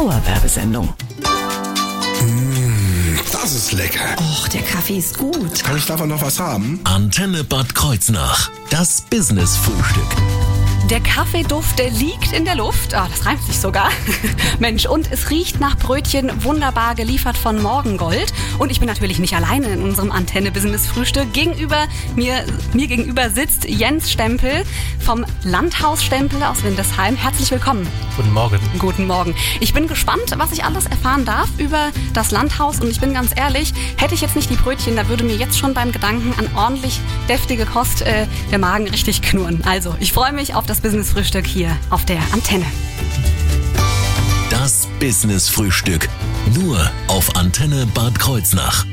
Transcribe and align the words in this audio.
Dauerwerbesendung. 0.00 0.94
Das 3.30 3.52
ist 3.52 3.72
lecker. 3.72 4.16
Och, 4.18 4.48
der 4.48 4.62
Kaffee 4.62 4.96
ist 4.96 5.18
gut. 5.18 5.62
Kann 5.62 5.76
ich 5.76 5.84
davon 5.84 6.08
noch 6.08 6.22
was 6.22 6.40
haben? 6.40 6.80
Antenne 6.84 7.44
Bad 7.44 7.74
Kreuznach. 7.74 8.50
Das 8.70 9.02
Business-Frühstück. 9.02 10.59
Der 10.90 10.98
Kaffeeduft, 10.98 11.78
der 11.78 11.88
liegt 11.88 12.32
in 12.32 12.44
der 12.44 12.56
Luft. 12.56 12.94
Ah, 12.94 13.06
das 13.08 13.24
reimt 13.24 13.40
sich 13.44 13.60
sogar. 13.60 13.90
Mensch, 14.58 14.86
und 14.86 15.12
es 15.12 15.30
riecht 15.30 15.60
nach 15.60 15.78
Brötchen 15.78 16.42
wunderbar 16.42 16.96
geliefert 16.96 17.38
von 17.38 17.62
Morgengold. 17.62 18.32
Und 18.58 18.72
ich 18.72 18.80
bin 18.80 18.88
natürlich 18.88 19.20
nicht 19.20 19.36
alleine 19.36 19.68
in 19.68 19.82
unserem 19.82 20.10
Antenne-Business-Frühstück. 20.10 21.32
Gegenüber 21.32 21.86
mir, 22.16 22.44
mir 22.72 22.88
gegenüber 22.88 23.30
sitzt 23.30 23.68
Jens 23.68 24.10
Stempel 24.10 24.64
vom 24.98 25.24
Landhaus 25.44 26.02
Stempel 26.02 26.42
aus 26.42 26.64
Windesheim. 26.64 27.14
Herzlich 27.14 27.52
willkommen. 27.52 27.86
Guten 28.16 28.32
Morgen. 28.32 28.58
Guten 28.80 29.06
Morgen. 29.06 29.36
Ich 29.60 29.72
bin 29.72 29.86
gespannt, 29.86 30.34
was 30.38 30.50
ich 30.50 30.64
alles 30.64 30.86
erfahren 30.86 31.24
darf 31.24 31.48
über 31.58 31.90
das 32.14 32.32
Landhaus. 32.32 32.80
Und 32.80 32.90
ich 32.90 33.00
bin 33.00 33.14
ganz 33.14 33.30
ehrlich, 33.36 33.72
hätte 33.96 34.14
ich 34.14 34.22
jetzt 34.22 34.34
nicht 34.34 34.50
die 34.50 34.56
Brötchen, 34.56 34.96
da 34.96 35.08
würde 35.08 35.22
mir 35.22 35.36
jetzt 35.36 35.56
schon 35.56 35.72
beim 35.72 35.92
Gedanken 35.92 36.34
an 36.36 36.50
ordentlich 36.56 36.98
deftige 37.28 37.64
Kost 37.64 38.02
äh, 38.02 38.26
der 38.50 38.58
Magen 38.58 38.88
richtig 38.88 39.22
knurren. 39.22 39.62
Also, 39.64 39.94
ich 40.00 40.12
freue 40.12 40.32
mich 40.32 40.56
auf 40.56 40.66
das 40.66 40.79
Business-Frühstück 40.82 41.46
hier 41.46 41.76
auf 41.90 42.04
der 42.06 42.20
Antenne. 42.32 42.64
Das 44.48 44.88
Business-Frühstück. 44.98 46.08
Nur 46.54 46.90
auf 47.06 47.36
Antenne 47.36 47.86
Bad 47.86 48.18
Kreuznach. 48.18 48.86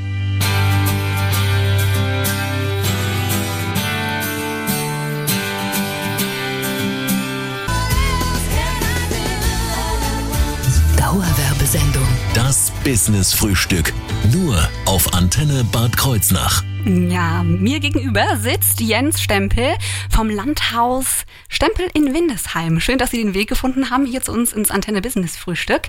Dauerwerbesendung. 10.96 12.06
Das 12.34 12.70
Business-Frühstück. 12.84 13.94
Nur 14.32 14.68
auf 14.84 15.14
Antenne 15.14 15.64
Bad 15.64 15.96
Kreuznach. 15.96 16.62
Ja, 16.84 17.42
mir 17.42 17.80
gegenüber 17.80 18.36
sitzt 18.36 18.80
Jens 18.80 19.20
Stempel 19.20 19.74
vom 20.10 20.30
Landhaus 20.30 21.24
Stempel 21.48 21.88
in 21.92 22.14
Windesheim. 22.14 22.80
Schön, 22.80 22.98
dass 22.98 23.10
Sie 23.10 23.22
den 23.22 23.34
Weg 23.34 23.48
gefunden 23.48 23.90
haben 23.90 24.06
hier 24.06 24.22
zu 24.22 24.32
uns 24.32 24.52
ins 24.52 24.70
Antenne 24.70 25.02
Business 25.02 25.36
Frühstück. 25.36 25.82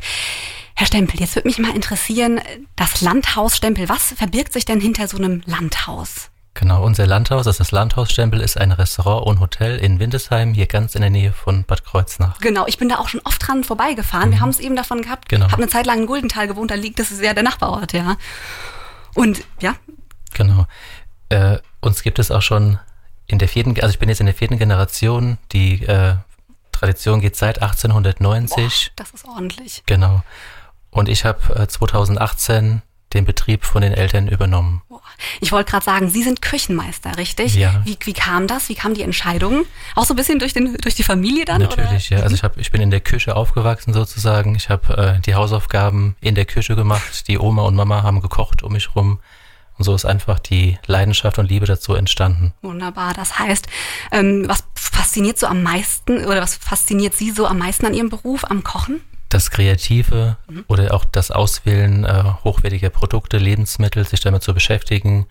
Herr 0.75 0.87
Stempel, 0.87 1.19
jetzt 1.19 1.35
würde 1.35 1.47
mich 1.47 1.59
mal 1.59 1.75
interessieren, 1.75 2.41
das 2.75 3.01
Landhaus 3.01 3.55
Stempel, 3.55 3.87
was 3.89 4.13
verbirgt 4.13 4.53
sich 4.53 4.65
denn 4.65 4.81
hinter 4.81 5.07
so 5.07 5.17
einem 5.17 5.41
Landhaus? 5.45 6.29
Genau, 6.55 6.83
unser 6.83 7.05
Landhaus, 7.05 7.45
das 7.45 7.55
ist 7.55 7.59
das 7.59 7.71
Landhaus 7.71 8.11
Stempel, 8.11 8.41
ist 8.41 8.57
ein 8.57 8.71
Restaurant 8.71 9.25
und 9.27 9.39
Hotel 9.39 9.77
in 9.77 9.99
Windesheim, 9.99 10.53
hier 10.53 10.65
ganz 10.65 10.95
in 10.95 11.01
der 11.01 11.09
Nähe 11.09 11.31
von 11.31 11.63
Bad 11.63 11.85
Kreuznach. 11.85 12.39
Genau, 12.39 12.65
ich 12.67 12.77
bin 12.77 12.89
da 12.89 12.97
auch 12.97 13.07
schon 13.07 13.21
oft 13.23 13.47
dran 13.47 13.63
vorbeigefahren. 13.63 14.31
Wir 14.31 14.39
haben 14.41 14.49
es 14.49 14.59
eben 14.59 14.75
davon 14.75 15.01
gehabt. 15.01 15.29
Genau. 15.29 15.45
Habe 15.45 15.61
eine 15.61 15.67
Zeit 15.67 15.85
lang 15.85 15.99
in 15.99 16.05
Guldenthal 16.07 16.47
gewohnt, 16.47 16.71
da 16.71 16.75
liegt 16.75 16.99
das 16.99 17.11
ist 17.11 17.21
ja 17.21 17.33
der 17.33 17.43
Nachbarort, 17.43 17.93
ja. 17.93 18.17
Und 19.13 19.43
ja, 19.61 19.75
Genau. 20.33 20.65
Äh, 21.29 21.59
uns 21.79 22.03
gibt 22.03 22.19
es 22.19 22.31
auch 22.31 22.41
schon 22.41 22.79
in 23.27 23.39
der 23.39 23.47
vierten, 23.47 23.79
also 23.79 23.89
ich 23.89 23.99
bin 23.99 24.09
jetzt 24.09 24.19
in 24.19 24.25
der 24.25 24.35
vierten 24.35 24.57
Generation, 24.57 25.37
die 25.51 25.85
äh, 25.85 26.15
Tradition 26.71 27.21
geht 27.21 27.35
seit 27.35 27.61
1890. 27.61 28.93
das 28.95 29.11
ist 29.11 29.25
ordentlich. 29.25 29.83
Genau. 29.85 30.23
Und 30.91 31.09
ich 31.09 31.25
habe 31.25 31.55
äh, 31.55 31.67
2018 31.67 32.81
den 33.13 33.25
Betrieb 33.25 33.65
von 33.65 33.81
den 33.81 33.93
Eltern 33.93 34.27
übernommen. 34.27 34.81
Boah. 34.87 35.01
Ich 35.41 35.51
wollte 35.51 35.71
gerade 35.71 35.83
sagen, 35.83 36.09
Sie 36.09 36.23
sind 36.23 36.41
Küchenmeister, 36.41 37.17
richtig? 37.17 37.55
Ja. 37.55 37.81
Wie, 37.83 37.97
wie 38.03 38.13
kam 38.13 38.47
das? 38.47 38.69
Wie 38.69 38.75
kam 38.75 38.93
die 38.93 39.01
Entscheidung? 39.01 39.65
Auch 39.95 40.05
so 40.05 40.13
ein 40.13 40.17
bisschen 40.17 40.39
durch, 40.39 40.53
den, 40.53 40.75
durch 40.75 40.95
die 40.95 41.03
Familie 41.03 41.45
dann? 41.45 41.61
Natürlich, 41.61 42.11
oder? 42.11 42.19
ja. 42.19 42.23
Also 42.23 42.35
ich, 42.35 42.43
hab, 42.43 42.57
ich 42.57 42.71
bin 42.71 42.81
in 42.81 42.91
der 42.91 43.01
Küche 43.01 43.35
aufgewachsen 43.35 43.93
sozusagen. 43.93 44.55
Ich 44.55 44.69
habe 44.69 45.15
äh, 45.17 45.19
die 45.21 45.35
Hausaufgaben 45.35 46.15
in 46.21 46.35
der 46.35 46.45
Küche 46.45 46.75
gemacht. 46.75 47.27
Die 47.27 47.39
Oma 47.39 47.63
und 47.63 47.75
Mama 47.75 48.03
haben 48.03 48.21
gekocht 48.21 48.63
um 48.63 48.73
mich 48.73 48.95
rum. 48.95 49.19
Und 49.79 49.85
so 49.85 49.95
ist 49.95 50.03
einfach 50.03 50.39
die 50.39 50.77
Leidenschaft 50.87 51.39
und 51.39 51.49
Liebe 51.49 51.65
dazu 51.65 51.95
entstanden. 51.95 52.53
Wunderbar. 52.61 53.13
Das 53.13 53.39
heißt, 53.39 53.67
ähm, 54.11 54.43
was 54.45 54.65
fasziniert 54.75 55.39
so 55.39 55.47
am 55.47 55.63
meisten 55.63 56.25
oder 56.25 56.41
was 56.41 56.55
fasziniert 56.55 57.15
Sie 57.15 57.31
so 57.31 57.47
am 57.47 57.59
meisten 57.59 57.85
an 57.85 57.93
Ihrem 57.93 58.09
Beruf, 58.09 58.43
am 58.43 58.61
Kochen? 58.61 58.99
Das 59.29 59.51
Kreative 59.51 60.35
oder 60.67 60.93
auch 60.93 61.05
das 61.05 61.31
Auswählen 61.31 62.03
äh, 62.03 62.23
hochwertiger 62.43 62.89
Produkte, 62.89 63.37
Lebensmittel, 63.37 64.05
sich 64.05 64.19
damit 64.19 64.43
zu 64.43 64.53
beschäftigen 64.53 65.27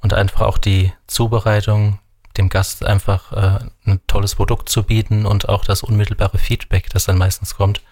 und 0.00 0.14
einfach 0.14 0.46
auch 0.46 0.56
die 0.56 0.92
Zubereitung, 1.06 1.98
dem 2.38 2.48
Gast 2.48 2.82
einfach 2.86 3.32
äh, 3.32 3.58
ein 3.84 4.00
tolles 4.06 4.36
Produkt 4.36 4.70
zu 4.70 4.84
bieten 4.84 5.26
und 5.26 5.50
auch 5.50 5.66
das 5.66 5.82
unmittelbare 5.82 6.38
Feedback, 6.38 6.88
das 6.90 7.04
dann 7.04 7.18
meistens 7.18 7.56
kommt, 7.56 7.82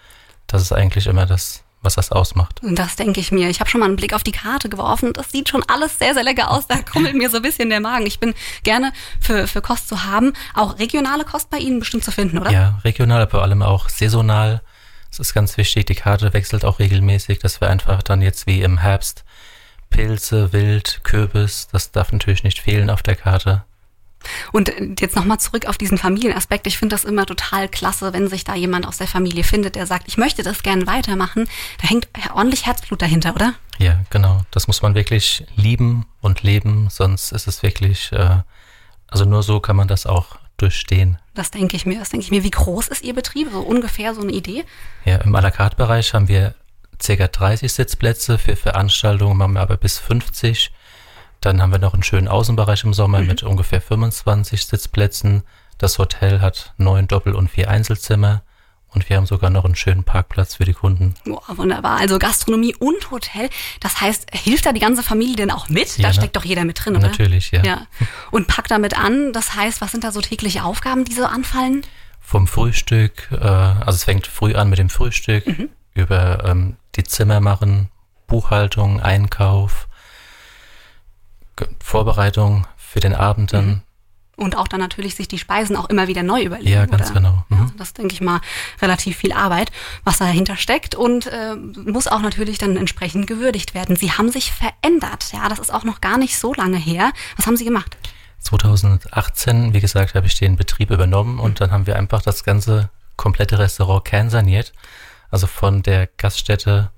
das 0.47 0.63
ist 0.63 0.71
eigentlich 0.71 1.05
immer 1.05 1.27
das, 1.27 1.63
was 1.81 1.95
das 1.95 2.11
ausmacht. 2.11 2.59
Das 2.61 2.95
denke 2.95 3.19
ich 3.19 3.31
mir. 3.31 3.49
Ich 3.49 3.59
habe 3.59 3.69
schon 3.69 3.79
mal 3.79 3.87
einen 3.87 3.95
Blick 3.95 4.13
auf 4.13 4.23
die 4.23 4.31
Karte 4.31 4.69
geworfen. 4.69 5.13
Das 5.13 5.31
sieht 5.31 5.49
schon 5.49 5.63
alles 5.67 5.97
sehr, 5.97 6.13
sehr 6.13 6.23
lecker 6.23 6.51
aus. 6.51 6.67
Da 6.67 6.77
krummelt 6.77 7.15
mir 7.15 7.29
so 7.29 7.37
ein 7.37 7.43
bisschen 7.43 7.69
der 7.69 7.79
Magen. 7.79 8.05
Ich 8.05 8.19
bin 8.19 8.33
gerne 8.63 8.93
für, 9.19 9.47
für 9.47 9.61
Kost 9.61 9.87
zu 9.87 10.03
haben. 10.03 10.33
Auch 10.53 10.79
regionale 10.79 11.23
Kost 11.23 11.49
bei 11.49 11.57
Ihnen 11.57 11.79
bestimmt 11.79 12.03
zu 12.03 12.11
finden, 12.11 12.37
oder? 12.37 12.51
Ja, 12.51 12.79
regional, 12.83 13.21
aber 13.21 13.31
vor 13.31 13.41
allem 13.41 13.61
auch 13.61 13.89
saisonal. 13.89 14.61
Das 15.09 15.19
ist 15.19 15.33
ganz 15.33 15.57
wichtig. 15.57 15.85
Die 15.87 15.95
Karte 15.95 16.33
wechselt 16.33 16.63
auch 16.63 16.79
regelmäßig, 16.79 17.39
dass 17.39 17.59
wir 17.59 17.69
einfach 17.69 18.01
dann 18.03 18.21
jetzt 18.21 18.47
wie 18.47 18.61
im 18.61 18.77
Herbst 18.77 19.25
Pilze, 19.89 20.53
Wild, 20.53 21.01
Kürbis, 21.03 21.67
das 21.71 21.91
darf 21.91 22.11
natürlich 22.11 22.43
nicht 22.43 22.59
fehlen 22.59 22.89
auf 22.89 23.03
der 23.03 23.15
Karte. 23.15 23.65
Und 24.51 24.71
jetzt 24.99 25.15
nochmal 25.15 25.39
zurück 25.39 25.67
auf 25.67 25.77
diesen 25.77 25.97
Familienaspekt. 25.97 26.67
Ich 26.67 26.77
finde 26.77 26.93
das 26.95 27.03
immer 27.03 27.25
total 27.25 27.67
klasse, 27.67 28.13
wenn 28.13 28.27
sich 28.27 28.43
da 28.43 28.55
jemand 28.55 28.87
aus 28.87 28.97
der 28.97 29.07
Familie 29.07 29.43
findet, 29.43 29.75
der 29.75 29.85
sagt, 29.85 30.07
ich 30.07 30.17
möchte 30.17 30.43
das 30.43 30.63
gerne 30.63 30.87
weitermachen. 30.87 31.47
Da 31.81 31.87
hängt 31.87 32.07
ordentlich 32.33 32.65
Herzblut 32.65 33.01
dahinter, 33.01 33.33
oder? 33.35 33.53
Ja, 33.77 33.99
genau. 34.09 34.41
Das 34.51 34.67
muss 34.67 34.81
man 34.81 34.95
wirklich 34.95 35.45
lieben 35.55 36.05
und 36.21 36.43
leben, 36.43 36.87
sonst 36.89 37.31
ist 37.31 37.47
es 37.47 37.63
wirklich, 37.63 38.11
äh, 38.11 38.37
also 39.07 39.25
nur 39.25 39.43
so 39.43 39.59
kann 39.59 39.75
man 39.75 39.87
das 39.87 40.05
auch 40.05 40.37
durchstehen. 40.57 41.17
Das 41.33 41.51
denke 41.51 41.75
ich 41.75 41.85
mir. 41.85 41.99
Das 41.99 42.09
denke 42.09 42.25
ich 42.25 42.31
mir. 42.31 42.43
Wie 42.43 42.51
groß 42.51 42.89
ist 42.89 43.03
Ihr 43.03 43.15
Betrieb? 43.15 43.49
So 43.51 43.61
ungefähr 43.61 44.13
so 44.13 44.21
eine 44.21 44.31
Idee? 44.31 44.63
Ja, 45.05 45.17
im 45.17 45.35
à 45.35 45.41
la 45.41 45.51
carte 45.51 45.75
Bereich 45.75 46.13
haben 46.13 46.27
wir 46.27 46.53
circa 47.01 47.27
30 47.27 47.71
Sitzplätze, 47.71 48.37
für 48.37 48.55
Veranstaltungen 48.55 49.37
machen 49.37 49.53
wir 49.53 49.61
aber 49.61 49.77
bis 49.77 49.97
50. 49.97 50.71
Dann 51.41 51.61
haben 51.61 51.71
wir 51.71 51.79
noch 51.79 51.93
einen 51.93 52.03
schönen 52.03 52.27
Außenbereich 52.27 52.83
im 52.83 52.93
Sommer 52.93 53.19
mit 53.21 53.41
ungefähr 53.43 53.81
25 53.81 54.65
Sitzplätzen. 54.65 55.43
Das 55.79 55.97
Hotel 55.97 56.39
hat 56.41 56.73
neun 56.77 57.07
Doppel- 57.07 57.35
und 57.35 57.49
vier 57.49 57.69
Einzelzimmer. 57.69 58.43
Und 58.93 59.09
wir 59.09 59.15
haben 59.17 59.25
sogar 59.25 59.49
noch 59.49 59.63
einen 59.63 59.75
schönen 59.75 60.03
Parkplatz 60.03 60.55
für 60.55 60.65
die 60.65 60.73
Kunden. 60.73 61.15
Boah, 61.25 61.41
wunderbar. 61.57 61.97
Also 61.97 62.19
Gastronomie 62.19 62.75
und 62.75 63.09
Hotel. 63.09 63.49
Das 63.79 64.01
heißt, 64.01 64.27
hilft 64.35 64.65
da 64.65 64.73
die 64.73 64.81
ganze 64.81 65.01
Familie 65.01 65.37
denn 65.37 65.49
auch 65.49 65.69
mit? 65.69 65.97
Da 65.97 66.01
Ja, 66.03 66.07
na- 66.09 66.13
steckt 66.13 66.35
doch 66.35 66.43
jeder 66.43 66.65
mit 66.65 66.83
drin, 66.83 66.97
oder? 66.97 67.07
Natürlich, 67.07 67.51
ja. 67.51 67.63
Ja. 67.63 67.87
Und 68.31 68.47
packt 68.47 68.69
damit 68.69 68.97
an. 68.97 69.31
Das 69.33 69.55
heißt, 69.55 69.79
was 69.81 69.91
sind 69.91 70.03
da 70.03 70.11
so 70.11 70.19
tägliche 70.21 70.63
Aufgaben, 70.65 71.05
die 71.05 71.13
so 71.13 71.25
anfallen? 71.25 71.83
Vom 72.19 72.47
Frühstück, 72.47 73.29
äh, 73.31 73.37
also 73.37 73.91
es 73.91 74.03
fängt 74.03 74.27
früh 74.27 74.55
an 74.55 74.69
mit 74.69 74.77
dem 74.77 74.89
Frühstück, 74.89 75.45
über 75.93 76.43
ähm, 76.45 76.75
die 76.95 77.03
Zimmer 77.03 77.39
machen, 77.39 77.89
Buchhaltung, 78.27 78.99
Einkauf, 79.01 79.87
Vorbereitung 81.83 82.67
für 82.77 82.99
den 82.99 83.15
Abend 83.15 83.53
dann. 83.53 83.83
Und 84.37 84.57
auch 84.57 84.67
dann 84.67 84.79
natürlich 84.79 85.15
sich 85.15 85.27
die 85.27 85.37
Speisen 85.37 85.75
auch 85.75 85.89
immer 85.89 86.07
wieder 86.07 86.23
neu 86.23 86.41
überlegen. 86.41 86.71
Ja, 86.71 86.85
ganz 86.85 87.11
oder? 87.11 87.19
genau. 87.19 87.45
Mhm. 87.49 87.61
Also 87.61 87.73
das 87.77 87.93
denke 87.93 88.13
ich 88.13 88.21
mal 88.21 88.41
relativ 88.81 89.17
viel 89.17 89.33
Arbeit, 89.33 89.71
was 90.03 90.17
dahinter 90.17 90.55
steckt 90.55 90.95
und 90.95 91.27
äh, 91.27 91.55
muss 91.55 92.07
auch 92.07 92.21
natürlich 92.21 92.57
dann 92.57 92.75
entsprechend 92.75 93.27
gewürdigt 93.27 93.75
werden. 93.75 93.95
Sie 93.95 94.11
haben 94.11 94.31
sich 94.31 94.51
verändert. 94.51 95.31
Ja, 95.31 95.47
das 95.47 95.59
ist 95.59 95.71
auch 95.71 95.83
noch 95.83 96.01
gar 96.01 96.17
nicht 96.17 96.39
so 96.39 96.53
lange 96.53 96.77
her. 96.77 97.11
Was 97.37 97.45
haben 97.45 97.57
Sie 97.57 97.65
gemacht? 97.65 97.97
2018, 98.39 99.73
wie 99.73 99.79
gesagt, 99.79 100.15
habe 100.15 100.27
ich 100.27 100.37
den 100.37 100.55
Betrieb 100.55 100.89
übernommen 100.89 101.39
und 101.39 101.61
dann 101.61 101.71
haben 101.71 101.85
wir 101.85 101.95
einfach 101.95 102.21
das 102.21 102.43
ganze 102.43 102.89
komplette 103.15 103.59
Restaurant 103.59 104.05
kernsaniert. 104.05 104.73
Also 105.29 105.45
von 105.47 105.83
der 105.83 106.07
Gaststätte 106.07 106.91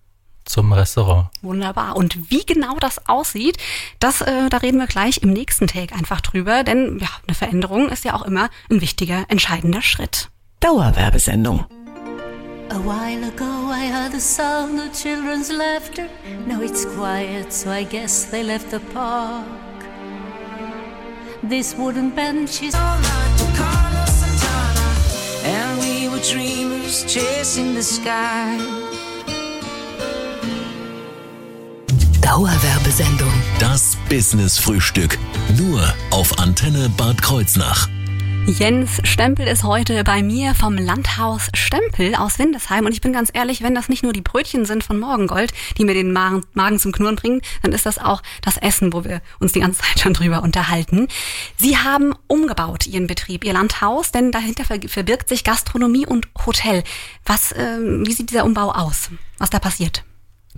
zum 0.45 0.73
Restaurant. 0.73 1.27
Wunderbar. 1.41 1.95
Und 1.95 2.31
wie 2.31 2.45
genau 2.45 2.77
das 2.79 3.07
aussieht, 3.07 3.57
das, 3.99 4.21
äh, 4.21 4.49
da 4.49 4.57
reden 4.57 4.79
wir 4.79 4.87
gleich 4.87 5.23
im 5.23 5.31
nächsten 5.31 5.67
Take 5.67 5.95
einfach 5.95 6.21
drüber, 6.21 6.63
denn 6.63 6.99
ja, 6.99 7.09
eine 7.27 7.35
Veränderung 7.35 7.89
ist 7.89 8.05
ja 8.05 8.13
auch 8.13 8.23
immer 8.23 8.49
ein 8.69 8.81
wichtiger, 8.81 9.25
entscheidender 9.29 9.81
Schritt. 9.81 10.29
Dauerwerbesendung. 10.59 11.65
A 12.69 12.79
while 12.79 13.27
ago 13.27 13.69
I 13.69 13.91
heard 13.91 14.13
the 14.13 14.19
sound 14.19 14.79
of 14.79 14.91
children's 14.93 15.51
laughter. 15.51 16.07
Now 16.47 16.61
it's 16.61 16.85
quiet, 16.85 17.51
so 17.51 17.69
I 17.69 17.83
guess 17.83 18.25
they 18.31 18.41
left 18.41 18.71
the 18.71 18.79
park. 18.93 19.45
This 21.43 21.75
wooden 21.77 22.09
bench 22.09 22.63
is 22.63 22.73
And 25.45 25.79
we 25.81 26.07
were 26.07 26.23
dreamers 26.23 27.03
chasing 27.03 27.73
the 27.75 27.83
sky. 27.83 28.57
Dauerwerbesendung. 32.23 33.31
Das 33.59 33.97
Business-Frühstück. 34.07 35.17
Nur 35.57 35.93
auf 36.09 36.39
Antenne 36.39 36.89
Bad 36.95 37.21
Kreuznach. 37.21 37.89
Jens 38.47 39.01
Stempel 39.03 39.45
ist 39.45 39.63
heute 39.63 40.05
bei 40.05 40.23
mir 40.23 40.55
vom 40.55 40.77
Landhaus 40.77 41.49
Stempel 41.53 42.15
aus 42.15 42.39
Windesheim. 42.39 42.85
Und 42.85 42.93
ich 42.93 43.01
bin 43.01 43.11
ganz 43.11 43.29
ehrlich, 43.33 43.61
wenn 43.61 43.75
das 43.75 43.89
nicht 43.89 44.03
nur 44.03 44.13
die 44.13 44.21
Brötchen 44.21 44.65
sind 44.65 44.85
von 44.85 44.99
Morgengold, 45.01 45.51
die 45.77 45.83
mir 45.83 45.93
den 45.93 46.13
Magen, 46.13 46.45
Magen 46.53 46.79
zum 46.79 46.93
Knurren 46.93 47.17
bringen, 47.17 47.41
dann 47.61 47.73
ist 47.73 47.85
das 47.85 47.99
auch 47.99 48.23
das 48.41 48.55
Essen, 48.55 48.93
wo 48.93 49.03
wir 49.03 49.21
uns 49.39 49.51
die 49.51 49.59
ganze 49.59 49.81
Zeit 49.83 49.99
schon 49.99 50.13
drüber 50.13 50.43
unterhalten. 50.43 51.09
Sie 51.57 51.77
haben 51.77 52.15
umgebaut 52.27 52.87
Ihren 52.87 53.07
Betrieb, 53.07 53.43
Ihr 53.43 53.53
Landhaus, 53.53 54.11
denn 54.13 54.31
dahinter 54.31 54.63
verbirgt 54.63 55.27
sich 55.27 55.43
Gastronomie 55.43 56.05
und 56.05 56.29
Hotel. 56.45 56.85
Was, 57.25 57.51
äh, 57.51 57.79
wie 57.79 58.13
sieht 58.13 58.29
dieser 58.29 58.45
Umbau 58.45 58.71
aus? 58.71 59.09
Was 59.39 59.49
da 59.49 59.59
passiert? 59.59 60.03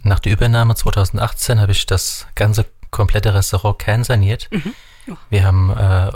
Nach 0.03 0.19
der 0.19 0.33
Übernahme 0.33 0.75
2018 0.75 1.59
habe 1.59 1.71
ich 1.71 1.86
das 1.86 2.27
ganze 2.36 2.65
komplette 2.92 3.33
Restaurant 3.33 3.80
kernsaniert. 3.80 4.50
Mhm. 4.51 4.74
Ja. 5.07 5.18
Wir 5.30 5.44
haben 5.45 5.69
äh, 5.71 6.12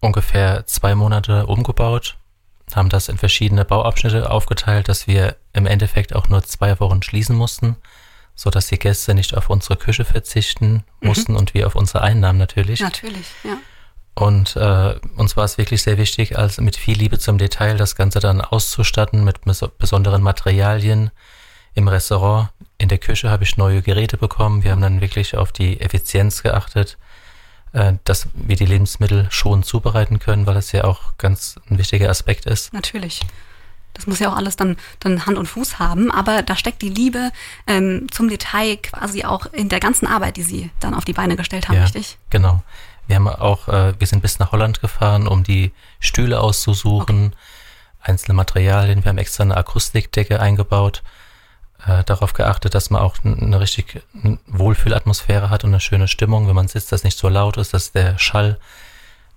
ungefähr 0.00 0.66
zwei 0.66 0.94
Monate 0.94 1.46
umgebaut, 1.46 2.16
haben 2.74 2.88
das 2.88 3.08
in 3.08 3.18
verschiedene 3.18 3.64
Bauabschnitte 3.64 4.30
aufgeteilt, 4.30 4.88
dass 4.88 5.06
wir 5.06 5.36
im 5.52 5.66
Endeffekt 5.66 6.14
auch 6.14 6.28
nur 6.28 6.42
zwei 6.42 6.78
Wochen 6.80 7.02
schließen 7.02 7.36
mussten, 7.36 7.76
so 8.34 8.50
dass 8.50 8.66
die 8.66 8.78
Gäste 8.78 9.14
nicht 9.14 9.36
auf 9.36 9.50
unsere 9.50 9.76
Küche 9.76 10.04
verzichten 10.04 10.84
mussten 11.00 11.36
und 11.36 11.54
wir 11.54 11.66
auf 11.66 11.74
unsere 11.74 12.02
Einnahmen 12.02 12.38
natürlich. 12.38 12.80
Natürlich, 12.80 13.26
ja. 13.44 13.58
Und 14.14 14.56
äh, 14.56 14.94
uns 15.16 15.36
war 15.36 15.44
es 15.44 15.56
wirklich 15.56 15.82
sehr 15.82 15.96
wichtig, 15.96 16.36
als 16.36 16.60
mit 16.60 16.76
viel 16.76 16.98
Liebe 16.98 17.18
zum 17.18 17.38
Detail 17.38 17.76
das 17.76 17.96
Ganze 17.96 18.20
dann 18.20 18.42
auszustatten 18.42 19.24
mit 19.24 19.42
bes 19.42 19.64
besonderen 19.78 20.22
Materialien 20.22 21.10
im 21.74 21.88
Restaurant. 21.88 22.50
In 22.82 22.88
der 22.88 22.98
Küche 22.98 23.30
habe 23.30 23.44
ich 23.44 23.56
neue 23.56 23.80
Geräte 23.80 24.16
bekommen. 24.16 24.64
Wir 24.64 24.72
haben 24.72 24.80
dann 24.80 25.00
wirklich 25.00 25.36
auf 25.36 25.52
die 25.52 25.80
Effizienz 25.80 26.42
geachtet, 26.42 26.98
äh, 27.72 27.92
dass 28.02 28.26
wir 28.34 28.56
die 28.56 28.66
Lebensmittel 28.66 29.28
schon 29.30 29.62
zubereiten 29.62 30.18
können, 30.18 30.46
weil 30.46 30.54
das 30.54 30.72
ja 30.72 30.82
auch 30.82 31.16
ganz 31.16 31.60
ein 31.70 31.78
wichtiger 31.78 32.10
Aspekt 32.10 32.44
ist. 32.44 32.72
Natürlich. 32.72 33.20
Das 33.94 34.08
muss 34.08 34.18
ja 34.18 34.32
auch 34.32 34.36
alles 34.36 34.56
dann, 34.56 34.76
dann 34.98 35.26
Hand 35.26 35.38
und 35.38 35.46
Fuß 35.46 35.78
haben, 35.78 36.10
aber 36.10 36.42
da 36.42 36.56
steckt 36.56 36.82
die 36.82 36.88
Liebe 36.88 37.30
ähm, 37.68 38.08
zum 38.10 38.28
Detail 38.28 38.78
quasi 38.78 39.24
auch 39.24 39.46
in 39.52 39.68
der 39.68 39.78
ganzen 39.78 40.08
Arbeit, 40.08 40.36
die 40.36 40.42
Sie 40.42 40.70
dann 40.80 40.94
auf 40.94 41.04
die 41.04 41.12
Beine 41.12 41.36
gestellt 41.36 41.68
haben, 41.68 41.76
ja, 41.76 41.84
richtig? 41.84 42.18
Genau. 42.30 42.64
Wir 43.06 43.14
haben 43.14 43.28
auch, 43.28 43.68
äh, 43.68 43.94
wir 43.96 44.06
sind 44.08 44.22
bis 44.22 44.40
nach 44.40 44.50
Holland 44.50 44.80
gefahren, 44.80 45.28
um 45.28 45.44
die 45.44 45.70
Stühle 46.00 46.40
auszusuchen, 46.40 47.36
einzelne 48.00 48.34
Materialien. 48.34 49.04
Wir 49.04 49.10
haben 49.10 49.18
extra 49.18 49.44
eine 49.44 49.56
Akustikdecke 49.56 50.40
eingebaut, 50.40 51.04
äh, 51.86 52.04
darauf 52.04 52.32
geachtet, 52.32 52.74
dass 52.74 52.90
man 52.90 53.02
auch 53.02 53.16
eine 53.24 53.60
richtig 53.60 54.02
Wohlfühlatmosphäre 54.46 55.50
hat 55.50 55.64
und 55.64 55.70
eine 55.70 55.80
schöne 55.80 56.08
Stimmung. 56.08 56.48
Wenn 56.48 56.54
man 56.54 56.68
sitzt, 56.68 56.92
dass 56.92 57.04
nicht 57.04 57.18
so 57.18 57.28
laut 57.28 57.56
ist, 57.56 57.74
dass 57.74 57.92
der 57.92 58.18
Schall. 58.18 58.58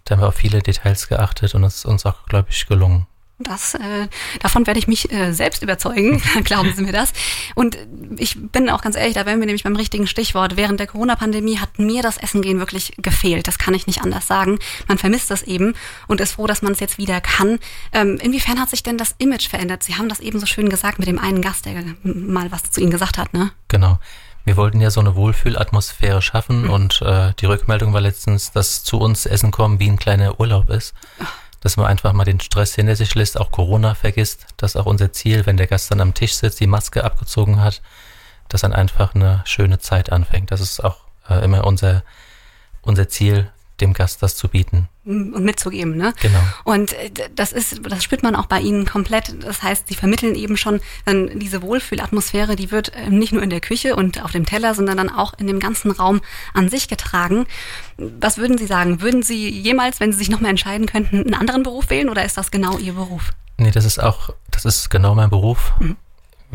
Da 0.04 0.16
haben 0.16 0.22
wir 0.22 0.28
auf 0.28 0.36
viele 0.36 0.62
Details 0.62 1.08
geachtet 1.08 1.56
und 1.56 1.64
es 1.64 1.78
ist 1.78 1.86
uns 1.86 2.06
auch, 2.06 2.26
glaube 2.28 2.50
ich, 2.52 2.68
gelungen. 2.68 3.08
Das, 3.38 3.74
äh, 3.74 4.08
davon 4.40 4.66
werde 4.66 4.80
ich 4.80 4.88
mich 4.88 5.12
äh, 5.12 5.34
selbst 5.34 5.62
überzeugen, 5.62 6.22
glauben 6.46 6.74
Sie 6.74 6.84
mir 6.84 6.94
das. 6.94 7.12
Und 7.54 7.78
ich 8.18 8.38
bin 8.52 8.70
auch 8.70 8.82
ganz 8.82 8.96
ehrlich, 8.96 9.14
da 9.14 9.26
wären 9.26 9.40
wir 9.40 9.46
nämlich 9.46 9.66
beim 9.66 9.76
richtigen 9.76 10.08
Stichwort. 10.08 10.56
Während 10.56 10.80
der 10.80 10.88
Corona-Pandemie 10.88 11.58
hat 11.60 11.78
mir 11.78 12.02
das 12.02 12.16
Essen 12.16 12.42
gehen 12.42 12.60
wirklich 12.60 12.94
gefehlt. 12.98 13.48
Das 13.48 13.58
kann 13.58 13.74
ich 13.74 13.88
nicht 13.88 14.02
anders 14.02 14.26
sagen. 14.26 14.58
Man 14.88 14.98
vermisst 14.98 15.32
das 15.32 15.44
eben 15.44 15.74
und 16.08 16.22
ist 16.22 16.34
froh, 16.34 16.48
dass 16.48 16.62
man 16.62 16.72
es 16.72 16.80
jetzt 16.80 16.98
wieder 16.98 17.20
kann. 17.20 17.60
Ähm, 17.92 18.18
inwiefern 18.22 18.60
hat 18.60 18.70
sich 18.70 18.84
denn 18.84 18.98
das 18.98 19.16
Image 19.18 19.50
verändert? 19.50 19.84
Sie 19.84 19.96
haben 19.96 20.08
das 20.08 20.22
eben 20.22 20.40
so 20.40 20.46
schön 20.46 20.70
gesagt 20.70 21.00
mit 21.00 21.10
dem 21.10 21.20
einen 21.20 21.42
Gast, 21.42 21.66
der 21.66 21.84
mal 22.04 22.54
was 22.54 22.72
zu 22.72 22.80
Ihnen 22.80 22.92
gesagt 22.92 23.18
hat, 23.18 23.34
ne? 23.34 23.52
Genau. 23.68 24.00
Wir 24.46 24.58
wollten 24.58 24.80
ja 24.80 24.92
so 24.92 25.00
eine 25.00 25.16
Wohlfühlatmosphäre 25.16 26.22
schaffen 26.22 26.70
und 26.70 27.02
äh, 27.02 27.34
die 27.40 27.48
Rückmeldung 27.48 27.94
war 27.94 28.02
letztens, 28.02 28.52
dass 28.52 28.84
zu 28.84 29.00
uns 29.00 29.26
Essen 29.26 29.50
kommen 29.50 29.80
wie 29.80 29.90
ein 29.90 29.98
kleiner 29.98 30.40
Urlaub 30.40 30.70
ist. 30.70 30.94
Dass 31.66 31.78
man 31.78 31.88
einfach 31.88 32.14
mal 32.14 32.26
den 32.26 32.40
Stress 32.40 32.76
hinter 32.76 32.96
sich 32.96 33.16
lässt, 33.16 33.40
auch 33.40 33.50
Corona 33.50 33.96
vergisst. 33.96 34.46
Das 34.56 34.76
ist 34.76 34.76
auch 34.76 34.86
unser 34.86 35.12
Ziel, 35.14 35.48
wenn 35.48 35.58
der 35.58 35.66
Gast 35.66 35.90
dann 35.90 36.00
am 36.00 36.14
Tisch 36.14 36.36
sitzt, 36.36 36.60
die 36.60 36.68
Maske 36.68 37.04
abgezogen 37.04 37.60
hat, 37.60 37.82
dass 38.50 38.62
dann 38.62 38.72
einfach 38.72 39.16
eine 39.16 39.42
schöne 39.46 39.80
Zeit 39.80 40.12
anfängt. 40.12 40.52
Das 40.52 40.62
ist 40.62 40.84
auch 40.84 40.98
äh, 41.28 41.44
immer 41.44 41.66
unser, 41.66 42.04
unser 42.84 43.10
Ziel, 43.10 43.52
dem 43.82 43.94
Gast 43.94 44.22
das 44.22 44.36
zu 44.36 44.48
bieten. 44.48 44.90
Und 45.06 45.44
mitzugeben, 45.44 45.96
ne? 45.96 46.14
Genau. 46.22 46.40
Und 46.64 46.94
äh, 46.94 47.12
das 47.36 47.52
ist, 47.52 47.82
das 47.88 48.04
spürt 48.04 48.24
man 48.24 48.36
auch 48.36 48.48
bei 48.48 48.60
Ihnen 48.60 48.86
komplett. 48.86 49.44
Das 49.44 49.62
heißt, 49.62 49.88
Sie 49.88 49.96
vermitteln 49.96 50.36
eben 50.36 50.58
schon 50.58 50.82
dann 51.06 51.40
diese 51.40 51.62
Wohlfühlatmosphäre, 51.62 52.56
die 52.56 52.72
wird 52.72 52.94
äh, 52.96 53.10
nicht 53.10 53.32
nur 53.32 53.44
in 53.44 53.50
der 53.50 53.62
Küche 53.62 53.96
und 53.96 54.24
auf 54.24 54.32
dem 54.32 54.46
Teller, 54.46 54.74
sondern 54.74 54.98
dann 54.98 55.10
auch 55.10 55.34
in 55.38 55.48
dem 55.48 55.60
ganzen 55.60 55.92
Raum 55.92 56.22
an 56.54 56.70
sich 56.70 56.88
getragen. 56.88 57.46
Was 57.98 58.38
würden 58.38 58.58
Sie 58.58 58.66
sagen? 58.66 59.02
Würden 59.02 59.24
Sie 59.24 59.50
jemals, 59.50 60.00
wenn 60.00 60.12
Sie 60.12 60.18
sich 60.18 60.30
nochmal 60.30 60.52
entscheiden 60.52 60.88
könnten, 60.88 61.22
einen 61.22 61.36
anderen 61.36 61.64
Beruf 61.64 61.90
wählen 61.90 62.10
oder 62.10 62.26
ist 62.26 62.38
das 62.38 62.52
genau 62.52 62.78
Ihr 62.78 62.94
Beruf? 62.94 63.32
Nee, 63.58 63.72
das 63.72 63.86
ist 63.86 64.00
auch, 64.00 64.32
das 64.52 64.66
ist 64.66 64.90
genau 64.90 65.16
mein 65.16 65.30
Beruf. 65.30 65.74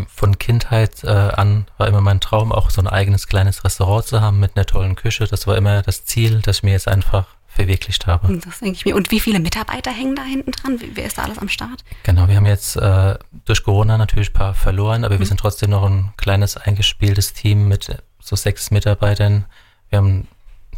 Von 0.08 0.38
Kindheit 0.38 1.04
äh, 1.04 1.08
an 1.08 1.66
war 1.78 1.88
immer 1.88 2.00
mein 2.00 2.20
Traum, 2.20 2.52
auch 2.52 2.70
so 2.70 2.80
ein 2.80 2.86
eigenes 2.86 3.26
kleines 3.26 3.64
Restaurant 3.64 4.06
zu 4.06 4.20
haben 4.20 4.38
mit 4.38 4.56
einer 4.56 4.66
tollen 4.66 4.96
Küche. 4.96 5.26
Das 5.26 5.46
war 5.46 5.56
immer 5.56 5.82
das 5.82 6.04
Ziel, 6.04 6.40
das 6.42 6.58
ich 6.58 6.62
mir 6.62 6.72
jetzt 6.72 6.88
einfach 6.88 7.26
verwirklicht 7.50 8.06
habe. 8.06 8.38
Das 8.38 8.60
denke 8.60 8.76
ich 8.76 8.84
mir. 8.86 8.94
Und 8.94 9.10
wie 9.10 9.20
viele 9.20 9.40
Mitarbeiter 9.40 9.90
hängen 9.90 10.14
da 10.14 10.22
hinten 10.22 10.52
dran? 10.52 10.80
Wer 10.94 11.04
ist 11.04 11.18
da 11.18 11.22
alles 11.24 11.38
am 11.38 11.48
Start? 11.48 11.84
Genau, 12.04 12.28
wir 12.28 12.36
haben 12.36 12.46
jetzt 12.46 12.76
äh, 12.76 13.18
durch 13.44 13.64
Corona 13.64 13.98
natürlich 13.98 14.30
ein 14.30 14.34
paar 14.34 14.54
verloren, 14.54 15.04
aber 15.04 15.18
wir 15.18 15.26
sind 15.26 15.40
trotzdem 15.40 15.70
noch 15.70 15.82
ein 15.82 16.12
kleines 16.16 16.56
eingespieltes 16.56 17.32
Team 17.32 17.68
mit 17.68 18.02
so 18.20 18.36
sechs 18.36 18.70
Mitarbeitern. 18.70 19.44
Wir 19.88 19.98
haben 19.98 20.20
ein 20.20 20.28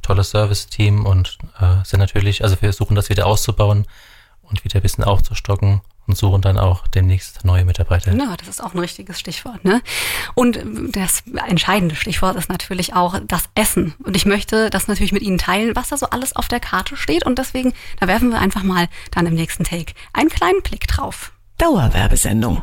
tolles 0.01 0.31
Service-Team 0.31 1.05
und 1.05 1.39
äh, 1.61 1.85
sind 1.85 2.01
natürlich, 2.01 2.43
also 2.43 2.57
wir 2.57 2.71
versuchen 2.71 2.95
das 2.95 3.11
wieder 3.11 3.27
auszubauen 3.27 3.87
und 4.43 4.65
wieder 4.65 4.77
ein 4.77 4.83
bisschen 4.83 5.05
aufzustocken 5.05 5.83
und 6.07 6.17
suchen 6.17 6.43
dann 6.43 6.59
auch 6.59 6.87
demnächst 6.89 7.45
neue 7.45 7.65
Mitarbeiter. 7.65 8.13
Ja, 8.15 8.37
das 8.37 8.49
ist 8.49 8.63
auch 8.63 8.75
ein 8.75 8.79
richtiges 8.79 9.21
Stichwort. 9.21 9.65
Ne? 9.65 9.83
Und 10.35 10.59
das 10.91 11.23
entscheidende 11.47 11.95
Stichwort 11.95 12.37
ist 12.37 12.49
natürlich 12.49 12.95
auch 12.95 13.19
das 13.27 13.45
Essen. 13.55 13.95
Und 14.05 14.17
ich 14.17 14.27
möchte 14.27 14.71
das 14.71 14.89
natürlich 14.89 15.13
mit 15.13 15.23
Ihnen 15.23 15.39
teilen, 15.39 15.77
was 15.77 15.89
da 15.89 15.97
so 15.97 16.07
alles 16.07 16.35
auf 16.35 16.49
der 16.49 16.61
Karte 16.61 16.97
steht. 16.97 17.25
Und 17.25 17.39
deswegen, 17.39 17.73
da 18.01 18.09
werfen 18.09 18.31
wir 18.31 18.41
einfach 18.41 18.63
mal 18.63 18.89
dann 19.11 19.27
im 19.27 19.35
nächsten 19.35 19.65
Take 19.65 19.95
einen 20.13 20.29
kleinen 20.29 20.63
Blick 20.63 20.87
drauf. 20.89 21.33
Dauerwerbesendung. 21.59 22.63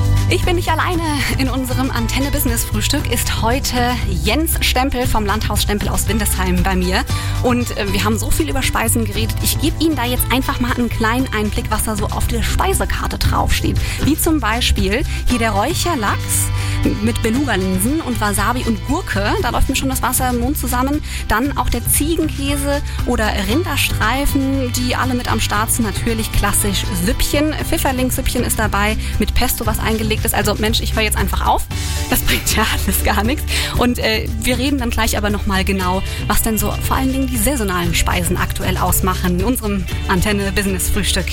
Ich 0.33 0.45
bin 0.45 0.55
nicht 0.55 0.69
alleine. 0.69 1.03
In 1.39 1.49
unserem 1.49 1.91
Antenne-Business-Frühstück 1.91 3.11
ist 3.11 3.41
heute 3.41 3.91
Jens 4.23 4.65
Stempel 4.65 5.05
vom 5.05 5.25
Landhaus 5.25 5.61
Stempel 5.61 5.89
aus 5.89 6.07
Windesheim 6.07 6.63
bei 6.63 6.73
mir. 6.73 7.03
Und 7.43 7.75
äh, 7.75 7.91
wir 7.91 8.05
haben 8.05 8.17
so 8.17 8.31
viel 8.31 8.49
über 8.49 8.63
Speisen 8.63 9.03
geredet. 9.03 9.35
Ich 9.43 9.59
gebe 9.59 9.83
Ihnen 9.83 9.97
da 9.97 10.05
jetzt 10.05 10.23
einfach 10.31 10.61
mal 10.61 10.71
einen 10.71 10.87
kleinen 10.87 11.27
Einblick, 11.33 11.65
was 11.69 11.83
da 11.83 11.97
so 11.97 12.05
auf 12.05 12.27
der 12.27 12.43
Speisekarte 12.43 13.17
draufsteht. 13.17 13.77
Wie 14.05 14.17
zum 14.17 14.39
Beispiel 14.39 15.03
hier 15.27 15.39
der 15.39 15.51
Räucherlachs 15.51 16.47
mit 17.03 17.21
Beluga-Linsen 17.21 17.99
und 17.99 18.21
Wasabi 18.21 18.63
und 18.65 18.85
Gurke. 18.87 19.33
Da 19.41 19.49
läuft 19.49 19.67
mir 19.67 19.75
schon 19.75 19.89
das 19.89 20.01
Wasser 20.01 20.29
im 20.29 20.39
Mund 20.39 20.57
zusammen. 20.57 21.03
Dann 21.27 21.57
auch 21.57 21.69
der 21.69 21.85
Ziegenkäse 21.85 22.81
oder 23.05 23.27
Rinderstreifen, 23.49 24.71
die 24.73 24.95
alle 24.95 25.13
mit 25.13 25.29
am 25.29 25.41
Start 25.41 25.71
sind. 25.71 25.85
Natürlich 25.85 26.31
klassisch 26.31 26.85
Süppchen. 27.05 27.53
Pfifferlingssüppchen 27.53 28.43
ist 28.43 28.57
dabei 28.57 28.97
mit 29.19 29.33
Pesto, 29.33 29.65
was 29.65 29.79
eingelegt 29.79 30.20
ist. 30.25 30.33
Also 30.33 30.55
Mensch, 30.55 30.79
ich 30.81 30.95
höre 30.95 31.03
jetzt 31.03 31.17
einfach 31.17 31.45
auf. 31.45 31.65
Das 32.09 32.19
bringt 32.25 32.55
ja 32.55 32.65
alles 32.71 33.03
gar 33.03 33.23
nichts. 33.23 33.43
Und 33.77 33.99
äh, 33.99 34.27
wir 34.41 34.57
reden 34.57 34.77
dann 34.77 34.89
gleich 34.89 35.17
aber 35.17 35.29
nochmal 35.29 35.63
genau, 35.63 36.03
was 36.27 36.41
denn 36.41 36.57
so 36.57 36.73
vor 36.83 36.97
allen 36.97 37.11
Dingen 37.11 37.27
die 37.27 37.37
saisonalen 37.37 37.93
Speisen 37.93 38.37
aktuell 38.37 38.77
ausmachen 38.77 39.39
in 39.39 39.45
unserem 39.45 39.85
Antenne-Business-Frühstück. 40.07 41.27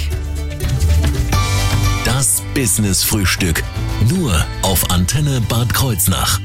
Das 2.05 2.43
Business-Frühstück. 2.55 3.63
Nur 4.09 4.47
auf 4.63 4.91
Antenne 4.91 5.41
Bad 5.49 5.75
Kreuznach. 5.75 6.41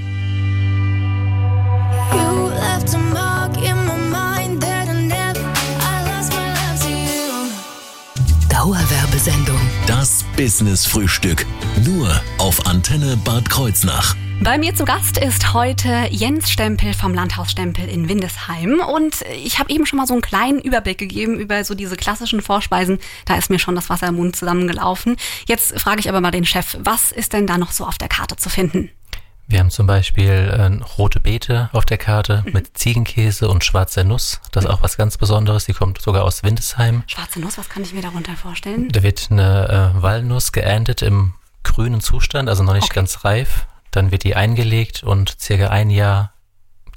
Das 10.43 10.57
Business-Frühstück. 10.57 11.45
Nur 11.85 12.21
auf 12.37 12.65
Antenne 12.65 13.15
Bad 13.23 13.49
Kreuznach. 13.49 14.13
Bei 14.41 14.57
mir 14.57 14.75
zu 14.75 14.83
Gast 14.83 15.17
ist 15.17 15.53
heute 15.53 16.07
Jens 16.11 16.51
Stempel 16.51 16.93
vom 16.93 17.13
Landhaus 17.13 17.51
Stempel 17.51 17.87
in 17.87 18.09
Windesheim. 18.09 18.81
Und 18.81 19.21
ich 19.41 19.59
habe 19.59 19.71
eben 19.71 19.85
schon 19.85 19.95
mal 19.95 20.05
so 20.05 20.11
einen 20.13 20.21
kleinen 20.21 20.59
Überblick 20.59 20.97
gegeben 20.97 21.39
über 21.39 21.63
so 21.63 21.75
diese 21.75 21.95
klassischen 21.95 22.41
Vorspeisen. 22.41 22.99
Da 23.23 23.37
ist 23.37 23.51
mir 23.51 23.59
schon 23.59 23.75
das 23.75 23.89
Wasser 23.89 24.07
im 24.07 24.15
Mund 24.15 24.35
zusammengelaufen. 24.35 25.15
Jetzt 25.47 25.79
frage 25.79 26.01
ich 26.01 26.09
aber 26.09 26.19
mal 26.19 26.31
den 26.31 26.45
Chef, 26.45 26.75
was 26.77 27.13
ist 27.13 27.31
denn 27.31 27.47
da 27.47 27.57
noch 27.57 27.71
so 27.71 27.85
auf 27.85 27.97
der 27.97 28.09
Karte 28.09 28.35
zu 28.35 28.49
finden? 28.49 28.89
Wir 29.47 29.59
haben 29.59 29.69
zum 29.69 29.85
Beispiel 29.87 30.29
äh, 30.29 30.83
rote 30.97 31.19
Beete 31.19 31.69
auf 31.73 31.85
der 31.85 31.97
Karte 31.97 32.43
mit 32.53 32.77
Ziegenkäse 32.77 33.47
und 33.49 33.63
schwarzer 33.63 34.03
Nuss. 34.03 34.39
Das 34.51 34.63
ist 34.63 34.69
auch 34.69 34.81
was 34.81 34.97
ganz 34.97 35.17
Besonderes. 35.17 35.65
Die 35.65 35.73
kommt 35.73 36.01
sogar 36.01 36.23
aus 36.23 36.43
Windesheim. 36.43 37.03
Schwarze 37.07 37.39
Nuss, 37.39 37.57
was 37.57 37.69
kann 37.69 37.83
ich 37.83 37.93
mir 37.93 38.01
darunter 38.01 38.35
vorstellen? 38.35 38.89
Da 38.89 39.03
wird 39.03 39.27
eine 39.31 39.93
äh, 39.97 40.01
Walnuss 40.01 40.51
geerntet 40.53 41.01
im 41.01 41.33
grünen 41.63 42.01
Zustand, 42.01 42.49
also 42.49 42.63
noch 42.63 42.73
nicht 42.73 42.85
Okay. 42.85 42.95
ganz 42.95 43.23
reif. 43.25 43.67
Dann 43.91 44.11
wird 44.11 44.23
die 44.23 44.35
eingelegt 44.35 45.03
und 45.03 45.35
circa 45.39 45.67
ein 45.69 45.89
Jahr 45.89 46.33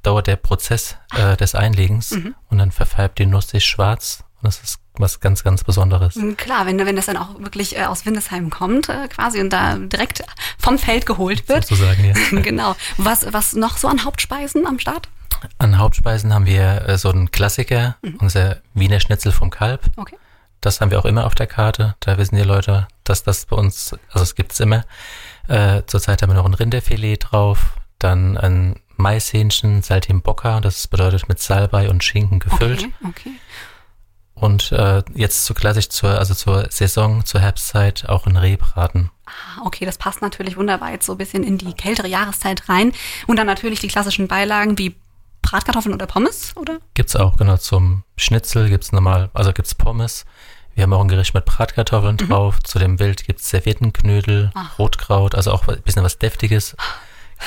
dauert 0.03 0.29
der 0.29 0.37
Prozess 0.37 0.97
äh, 1.17 1.37
des 1.37 1.55
Einlegens 1.55 2.13
und 2.49 2.59
dann 2.59 2.71
verfärbt 2.71 3.19
die 3.19 3.27
Nuss 3.27 3.49
sich 3.49 3.67
schwarz. 3.67 4.25
Und 4.37 4.45
das 4.47 4.61
ist 4.63 4.79
was 5.01 5.21
ganz, 5.21 5.45
ganz 5.45 5.65
Besonderes. 5.65 6.17
Mm, 6.17 6.35
Klar, 6.35 6.67
wenn, 6.67 6.79
wenn 6.79 6.97
das 6.97 7.07
dann 7.07 7.17
auch 7.17 7.39
wirklich 7.39 7.77
äh, 7.77 7.85
aus 7.85 8.07
Windesheim 8.07 8.51
kommt, 8.51 8.89
äh, 8.89 9.09
quasi, 9.09 9.41
und 9.41 9.51
da 9.51 9.77
direkt 9.77 10.25
vom 10.59 10.79
Feld 10.79 11.07
geholt 11.07 11.49
wird. 11.49 11.67
Sozusagen, 11.67 12.05
ja. 12.05 12.15
genau. 12.43 12.77
Was, 12.97 13.33
was 13.33 13.55
noch 13.55 13.77
so 13.77 13.89
an 13.89 14.05
Hauptspeisen 14.05 14.67
am 14.67 14.79
Start? 14.79 15.09
An 15.59 15.79
Hauptspeisen 15.79 16.33
haben 16.33 16.47
wir 16.47 16.89
äh, 16.89 16.99
so 16.99 17.11
einen 17.11 17.31
Klassiker, 17.31 17.97
unser 18.19 18.59
Wiener 18.75 19.01
Schnitzel 19.01 19.33
vom 19.33 19.51
Kalb. 19.51 19.83
Okay. 19.97 20.17
Das 20.61 20.81
haben 20.81 20.91
wir 20.91 20.99
auch 20.99 21.05
immer 21.05 21.27
auf 21.27 21.35
der 21.35 21.47
Karte. 21.47 21.95
Da 22.01 22.19
wissen 22.19 22.37
die 22.37 22.43
Leute, 22.43 22.89
dass 23.05 23.23
das 23.23 23.47
bei 23.47 23.57
uns, 23.57 23.95
also 24.11 24.23
es 24.23 24.35
gibt's 24.35 24.59
immer. 24.61 24.85
Äh, 25.49 25.83
zurzeit 25.87 26.23
haben 26.23 26.31
wir 26.31 26.35
noch 26.35 26.47
ein 26.47 26.55
Rinderfilet 26.55 27.19
drauf, 27.19 27.77
dann 27.99 28.37
ein 28.37 28.81
Maishähnchen, 28.97 29.83
Saltimbocca, 29.83 30.61
das 30.61 30.89
bedeutet 30.89 31.29
mit 31.29 31.39
Salbei 31.39 31.89
und 31.91 32.03
Schinken 32.03 32.41
gefüllt. 32.41 32.81
Okay, 32.81 32.93
okay. 33.09 33.31
Und 34.39 34.71
äh, 34.71 35.03
jetzt 35.15 35.47
zu 35.47 35.55
klassisch 35.55 35.89
zur, 35.89 36.19
also 36.19 36.35
zur 36.35 36.71
Saison, 36.71 37.25
zur 37.25 37.41
Herbstzeit 37.41 38.07
auch 38.09 38.27
ein 38.27 38.37
Rehbraten. 38.37 39.11
Ah, 39.27 39.63
Okay, 39.65 39.87
das 39.87 39.97
passt 39.99 40.21
natürlich 40.23 40.57
wunderbar 40.57 40.91
jetzt 40.93 41.07
so 41.07 41.13
ein 41.13 41.19
bisschen 41.19 41.43
in 41.43 41.57
die 41.59 41.73
kältere 41.73 42.07
Jahreszeit 42.07 42.69
rein. 42.69 42.93
Und 43.27 43.37
dann 43.37 43.47
natürlich 43.47 43.81
die 43.81 43.89
klassischen 43.89 44.29
Beilagen 44.29 44.77
wie 44.79 44.95
Bratkartoffeln 45.43 45.95
oder 45.95 46.07
Pommes, 46.07 46.53
oder? 46.57 46.79
Gibt's 46.95 47.17
auch, 47.17 47.37
genau, 47.37 47.57
zum 47.57 48.03
Schnitzel 48.17 48.69
gibt's 48.69 48.93
normal, 48.93 49.31
also 49.33 49.53
gibt's 49.53 49.75
Pommes. 49.75 50.27
Wir 50.75 50.83
haben 50.83 50.93
auch 50.93 51.01
ein 51.01 51.09
Gericht 51.09 51.33
mit 51.33 51.47
Bratkartoffeln 51.47 52.19
drauf. 52.19 52.63
Zu 52.63 52.79
dem 52.79 52.99
Wild 52.99 53.25
gibt's 53.25 53.49
Serviettenknödel, 53.49 54.51
Ach. 54.55 54.79
Rotkraut, 54.79 55.35
also 55.35 55.53
auch 55.53 55.67
ein 55.69 55.81
bisschen 55.81 56.05
was 56.05 56.19
Deftiges. 56.19 56.77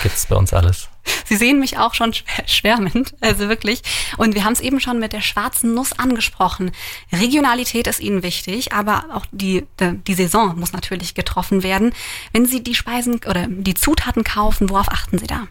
Gibt's 0.03 0.25
bei 0.27 0.35
uns 0.35 0.53
alles. 0.53 0.89
Sie 1.25 1.35
sehen 1.35 1.59
mich 1.59 1.77
auch 1.77 1.93
schon 1.93 2.13
schwärmend, 2.45 3.15
also 3.21 3.49
wirklich. 3.49 3.81
Und 4.17 4.35
wir 4.35 4.43
haben 4.43 4.53
es 4.53 4.61
eben 4.61 4.79
schon 4.79 4.99
mit 4.99 5.13
der 5.13 5.21
schwarzen 5.21 5.73
Nuss 5.73 5.97
angesprochen. 5.97 6.71
Regionalität 7.11 7.87
ist 7.87 7.99
Ihnen 7.99 8.23
wichtig, 8.23 8.73
aber 8.73 9.05
auch 9.13 9.25
die, 9.31 9.65
die 9.79 10.13
Saison 10.13 10.59
muss 10.59 10.73
natürlich 10.73 11.15
getroffen 11.15 11.63
werden. 11.63 11.93
Wenn 12.31 12.45
Sie 12.45 12.63
die 12.63 12.75
Speisen 12.75 13.21
oder 13.27 13.47
die 13.47 13.73
Zutaten 13.73 14.23
kaufen, 14.23 14.69
worauf 14.69 14.89
achten 14.89 15.17
Sie 15.17 15.27
da? 15.27 15.47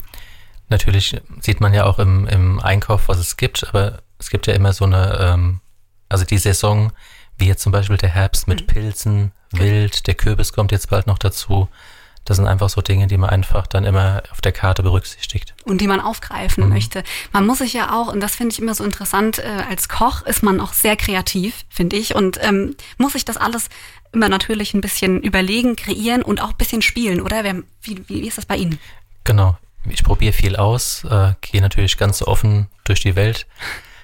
Natürlich 0.69 1.17
sieht 1.41 1.61
man 1.61 1.75
ja 1.75 1.85
auch 1.85 1.99
im, 1.99 2.27
im 2.27 2.61
Einkauf, 2.61 3.09
was 3.09 3.19
es 3.19 3.37
gibt, 3.37 3.67
aber 3.69 4.03
es 4.19 4.31
gibt 4.31 4.47
ja 4.47 4.55
immer 4.55 4.73
so 4.73 4.85
eine, 4.85 5.19
ähm, 5.21 5.61
also 6.09 6.25
die 6.25 6.39
Saison, 6.39 6.93
wie 7.39 7.47
jetzt 7.47 7.63
zum 7.63 7.73
Beispiel 7.73 7.97
der 7.97 8.11
Herbst 8.11 8.49
mit 8.49 8.67
Pilzen, 8.67 9.33
Wild, 9.53 10.07
der 10.07 10.15
Kürbis 10.15 10.53
kommt 10.53 10.73
jetzt 10.73 10.91
bald 10.91 11.07
noch 11.07 11.19
dazu. 11.19 11.69
Das 12.29 12.37
sind 12.37 12.47
einfach 12.47 12.69
so 12.69 12.83
Dinge, 12.83 13.07
die 13.07 13.17
man 13.17 13.31
einfach 13.31 13.67
dann 13.67 13.85
immer 13.85 14.23
auf 14.31 14.43
der 14.43 14.53
Karte 14.53 14.83
berücksichtigt. 14.83 15.55
und 15.65 15.81
die 15.81 15.87
man 15.87 15.99
aufgreifen 16.01 16.65
Mhm. 16.65 16.71
möchte. 16.71 17.03
Man 17.33 17.47
muss 17.47 17.59
sich 17.59 17.73
ja 17.73 17.95
auch, 17.99 18.13
und 18.13 18.21
das 18.21 18.35
finde 18.37 18.53
ich 18.53 18.61
immer 18.61 18.75
so 18.75 18.85
interessant, 18.85 19.39
äh, 19.39 19.47
als 19.69 19.89
Koch 19.89 20.23
ist 20.27 20.43
man 20.43 20.61
auch 20.61 20.75
sehr 20.75 20.95
kreativ, 20.97 21.65
finde 21.71 21.97
ich, 21.97 22.15
und 22.15 22.39
ähm, 22.43 22.77
muss 22.99 23.15
sich 23.15 23.25
das 23.25 23.39
alles 23.39 23.69
immer 24.13 24.29
natürlich 24.29 24.75
ein 24.75 24.83
bisschen 24.83 25.23
überlegen, 25.23 25.75
kreieren 25.75 26.23
und 26.23 26.43
auch 26.43 26.51
ein 26.51 26.57
bisschen 26.59 26.83
spielen, 26.83 27.21
oder? 27.23 27.45
Wie, 27.83 28.03
wie 28.09 28.27
ist 28.29 28.37
das 28.37 28.45
bei 28.47 28.57
Ihnen? 28.57 28.79
Genau. 29.25 29.57
Ich 29.89 30.05
probiere 30.05 30.35
viel 30.35 30.57
aus, 30.57 31.05
äh, 31.05 31.33
gehe 31.41 31.63
natürlich 31.63 31.97
ganz 31.97 32.21
offen 32.21 32.67
durch 32.85 33.01
die 33.01 33.17
Welt, 33.17 33.47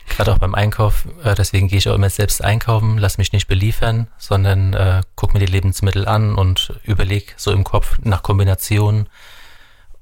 gerade 0.09 0.33
auch 0.33 0.39
beim 0.39 0.55
Einkauf. 0.55 1.07
Äh, 1.23 1.35
deswegen 1.35 1.69
gehe 1.69 1.79
ich 1.79 1.89
auch 1.89 1.95
immer 1.95 2.11
selbst 2.11 2.43
einkaufen, 2.43 2.99
lass 2.99 3.19
mich 3.19 3.33
nicht 3.33 3.49
beliefern, 3.49 4.09
sondern 4.19 4.75
äh, 4.75 5.03
guck 5.17 5.35
mir 5.35 5.41
die 5.41 5.47
Lebensmittel 5.47 6.07
an 6.07 6.35
und 6.35 6.73
überlege 6.85 7.33
so 7.37 7.53
im 7.53 7.65
Kopf 7.65 7.99
nach 8.03 8.23
Kombinationen. 8.23 9.09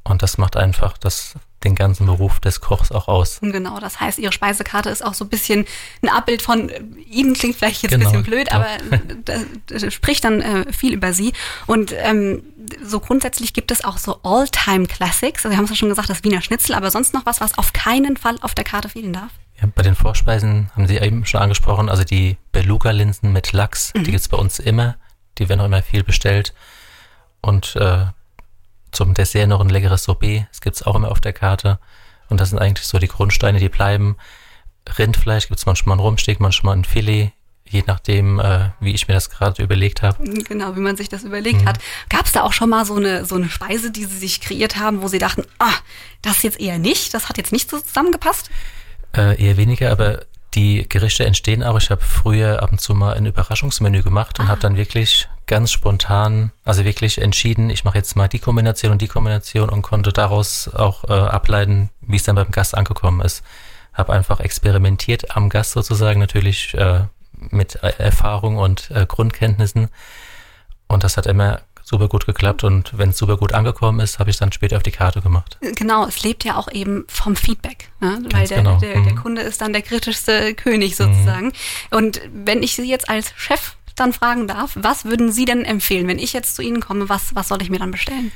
Und 0.04 0.22
das 0.22 0.36
macht 0.36 0.56
einfach 0.56 0.98
das, 0.98 1.34
den 1.62 1.76
ganzen 1.76 2.06
Beruf 2.06 2.40
des 2.40 2.60
Kochs 2.60 2.90
auch 2.90 3.06
aus. 3.06 3.38
Genau, 3.40 3.78
das 3.78 4.00
heißt, 4.00 4.18
Ihre 4.18 4.32
Speisekarte 4.32 4.90
ist 4.90 5.04
auch 5.04 5.14
so 5.14 5.24
ein 5.24 5.28
bisschen 5.28 5.64
ein 6.02 6.08
Abbild 6.08 6.42
von 6.42 6.68
äh, 6.68 6.82
Ihnen, 7.08 7.34
klingt 7.34 7.56
vielleicht 7.56 7.82
jetzt 7.82 7.92
Genau, 7.92 8.10
ein 8.10 8.24
bisschen 8.24 8.24
blöd, 8.24 8.48
ja. 8.50 8.56
aber 8.56 8.66
das, 9.24 9.42
das 9.66 9.94
spricht 9.94 10.24
dann 10.24 10.40
äh, 10.40 10.72
viel 10.72 10.92
über 10.92 11.12
Sie. 11.12 11.32
Und 11.66 11.94
ähm, 11.96 12.42
so 12.82 12.98
grundsätzlich 12.98 13.54
gibt 13.54 13.70
es 13.70 13.84
auch 13.84 13.98
so 13.98 14.18
All-Time-Classics. 14.24 15.44
Also 15.44 15.50
Sie 15.50 15.56
haben 15.56 15.64
es 15.64 15.70
ja 15.70 15.76
schon 15.76 15.88
gesagt, 15.88 16.10
das 16.10 16.24
Wiener 16.24 16.42
Schnitzel, 16.42 16.74
aber 16.74 16.90
sonst 16.90 17.14
noch 17.14 17.24
was, 17.24 17.40
was 17.40 17.56
auf 17.56 17.72
keinen 17.72 18.16
Fall 18.16 18.38
auf 18.40 18.54
der 18.54 18.64
Karte 18.64 18.88
fehlen 18.88 19.12
darf? 19.12 19.30
Ja, 19.62 19.68
bei 19.72 19.82
den 19.82 19.94
Vorspeisen 19.94 20.70
haben 20.74 20.88
Sie 20.88 20.98
eben 20.98 21.24
schon 21.24 21.40
angesprochen, 21.40 21.88
also 21.88 22.02
die 22.02 22.36
Beluga-Linsen 22.50 23.32
mit 23.32 23.52
Lachs, 23.52 23.92
die 23.94 24.10
gibt's 24.10 24.28
bei 24.28 24.36
uns 24.36 24.58
immer. 24.58 24.96
Die 25.38 25.48
werden 25.48 25.60
auch 25.60 25.66
immer 25.66 25.82
viel 25.82 26.02
bestellt. 26.02 26.52
Und 27.40 27.76
äh, 27.76 28.06
zum 28.90 29.14
Dessert 29.14 29.48
noch 29.48 29.60
ein 29.60 29.68
leckeres 29.68 30.04
Sorbet. 30.04 30.46
Das 30.50 30.60
gibt's 30.60 30.82
auch 30.82 30.96
immer 30.96 31.10
auf 31.10 31.20
der 31.20 31.32
Karte. 31.32 31.78
Und 32.28 32.40
das 32.40 32.50
sind 32.50 32.58
eigentlich 32.58 32.86
so 32.86 32.98
die 32.98 33.08
Grundsteine, 33.08 33.58
die 33.60 33.68
bleiben. 33.68 34.16
Rindfleisch 34.98 35.48
gibt's 35.48 35.64
manchmal 35.64 35.96
ein 35.96 36.00
Rumsteak, 36.00 36.40
manchmal 36.40 36.76
ein 36.76 36.84
Filet, 36.84 37.32
je 37.64 37.84
nachdem, 37.86 38.40
äh, 38.40 38.70
wie 38.80 38.92
ich 38.92 39.06
mir 39.06 39.14
das 39.14 39.30
gerade 39.30 39.62
überlegt 39.62 40.02
habe. 40.02 40.22
Genau, 40.42 40.74
wie 40.76 40.80
man 40.80 40.96
sich 40.96 41.08
das 41.08 41.22
überlegt 41.22 41.64
hat. 41.64 41.78
Gab 42.08 42.26
es 42.26 42.32
da 42.32 42.42
auch 42.42 42.52
schon 42.52 42.68
mal 42.68 42.84
so 42.84 42.96
eine, 42.96 43.24
so 43.24 43.36
eine 43.36 43.48
Speise, 43.48 43.92
die 43.92 44.06
Sie 44.06 44.18
sich 44.18 44.40
kreiert 44.40 44.76
haben, 44.76 45.02
wo 45.02 45.08
Sie 45.08 45.18
dachten, 45.18 45.44
ah, 45.58 45.74
das 46.20 46.42
jetzt 46.42 46.60
eher 46.60 46.78
nicht, 46.78 47.14
das 47.14 47.28
hat 47.28 47.38
jetzt 47.38 47.52
nicht 47.52 47.70
so 47.70 47.78
zusammengepasst? 47.78 48.50
Äh, 49.16 49.42
eher 49.42 49.56
weniger, 49.56 49.90
aber 49.90 50.20
die 50.54 50.88
Gerichte 50.88 51.24
entstehen 51.24 51.62
auch. 51.62 51.78
Ich 51.78 51.90
habe 51.90 52.02
früher 52.02 52.62
ab 52.62 52.72
und 52.72 52.80
zu 52.80 52.94
mal 52.94 53.14
ein 53.14 53.26
Überraschungsmenü 53.26 54.02
gemacht 54.02 54.38
und 54.38 54.48
habe 54.48 54.60
dann 54.60 54.76
wirklich 54.76 55.28
ganz 55.46 55.70
spontan, 55.70 56.52
also 56.64 56.84
wirklich 56.84 57.20
entschieden, 57.20 57.70
ich 57.70 57.84
mache 57.84 57.98
jetzt 57.98 58.16
mal 58.16 58.28
die 58.28 58.38
Kombination 58.38 58.92
und 58.92 59.02
die 59.02 59.08
Kombination 59.08 59.70
und 59.70 59.82
konnte 59.82 60.12
daraus 60.12 60.68
auch 60.68 61.04
äh, 61.04 61.12
ableiten, 61.12 61.90
wie 62.00 62.16
es 62.16 62.24
dann 62.24 62.36
beim 62.36 62.50
Gast 62.50 62.76
angekommen 62.76 63.20
ist. 63.22 63.42
Habe 63.92 64.12
einfach 64.12 64.40
experimentiert 64.40 65.36
am 65.36 65.48
Gast 65.48 65.72
sozusagen 65.72 66.20
natürlich 66.20 66.74
äh, 66.74 67.04
mit 67.32 67.82
äh, 67.82 67.92
Erfahrung 67.98 68.56
und 68.56 68.90
äh, 68.90 69.06
Grundkenntnissen 69.06 69.88
und 70.92 71.04
das 71.04 71.16
hat 71.16 71.26
immer 71.26 71.60
super 71.92 72.08
gut 72.08 72.24
geklappt 72.26 72.64
und 72.64 72.96
wenn 72.96 73.10
es 73.10 73.18
super 73.18 73.36
gut 73.36 73.52
angekommen 73.52 74.00
ist, 74.00 74.18
habe 74.18 74.30
ich 74.30 74.38
dann 74.38 74.50
später 74.50 74.78
auf 74.78 74.82
die 74.82 74.90
Karte 74.90 75.20
gemacht. 75.20 75.58
Genau, 75.76 76.06
es 76.06 76.22
lebt 76.22 76.42
ja 76.42 76.56
auch 76.56 76.72
eben 76.72 77.04
vom 77.06 77.36
Feedback, 77.36 77.90
ne? 78.00 78.18
weil 78.30 78.48
der, 78.48 78.58
genau. 78.58 78.78
der, 78.78 78.94
der 78.94 79.12
Mhm. 79.12 79.16
Kunde 79.16 79.42
ist 79.42 79.60
dann 79.60 79.72
der 79.72 79.82
kritischste 79.82 80.54
König 80.54 80.96
sozusagen. 80.96 81.52
Und 81.90 82.20
wenn 82.32 82.62
ich 82.62 82.74
Sie 82.74 82.88
jetzt 82.88 83.10
als 83.10 83.32
Chef 83.36 83.76
dann 83.94 84.14
fragen 84.14 84.48
darf, 84.48 84.72
was 84.74 85.04
würden 85.04 85.30
Sie 85.30 85.44
denn 85.44 85.64
empfehlen, 85.66 86.08
wenn 86.08 86.18
ich 86.18 86.32
jetzt 86.32 86.56
zu 86.56 86.62
Ihnen 86.62 86.80
komme, 86.80 87.10
was, 87.10 87.34
was 87.34 87.48
soll 87.48 87.60
ich 87.60 87.68
mir 87.68 87.78
dann 87.78 87.90
bestellen? 87.90 88.32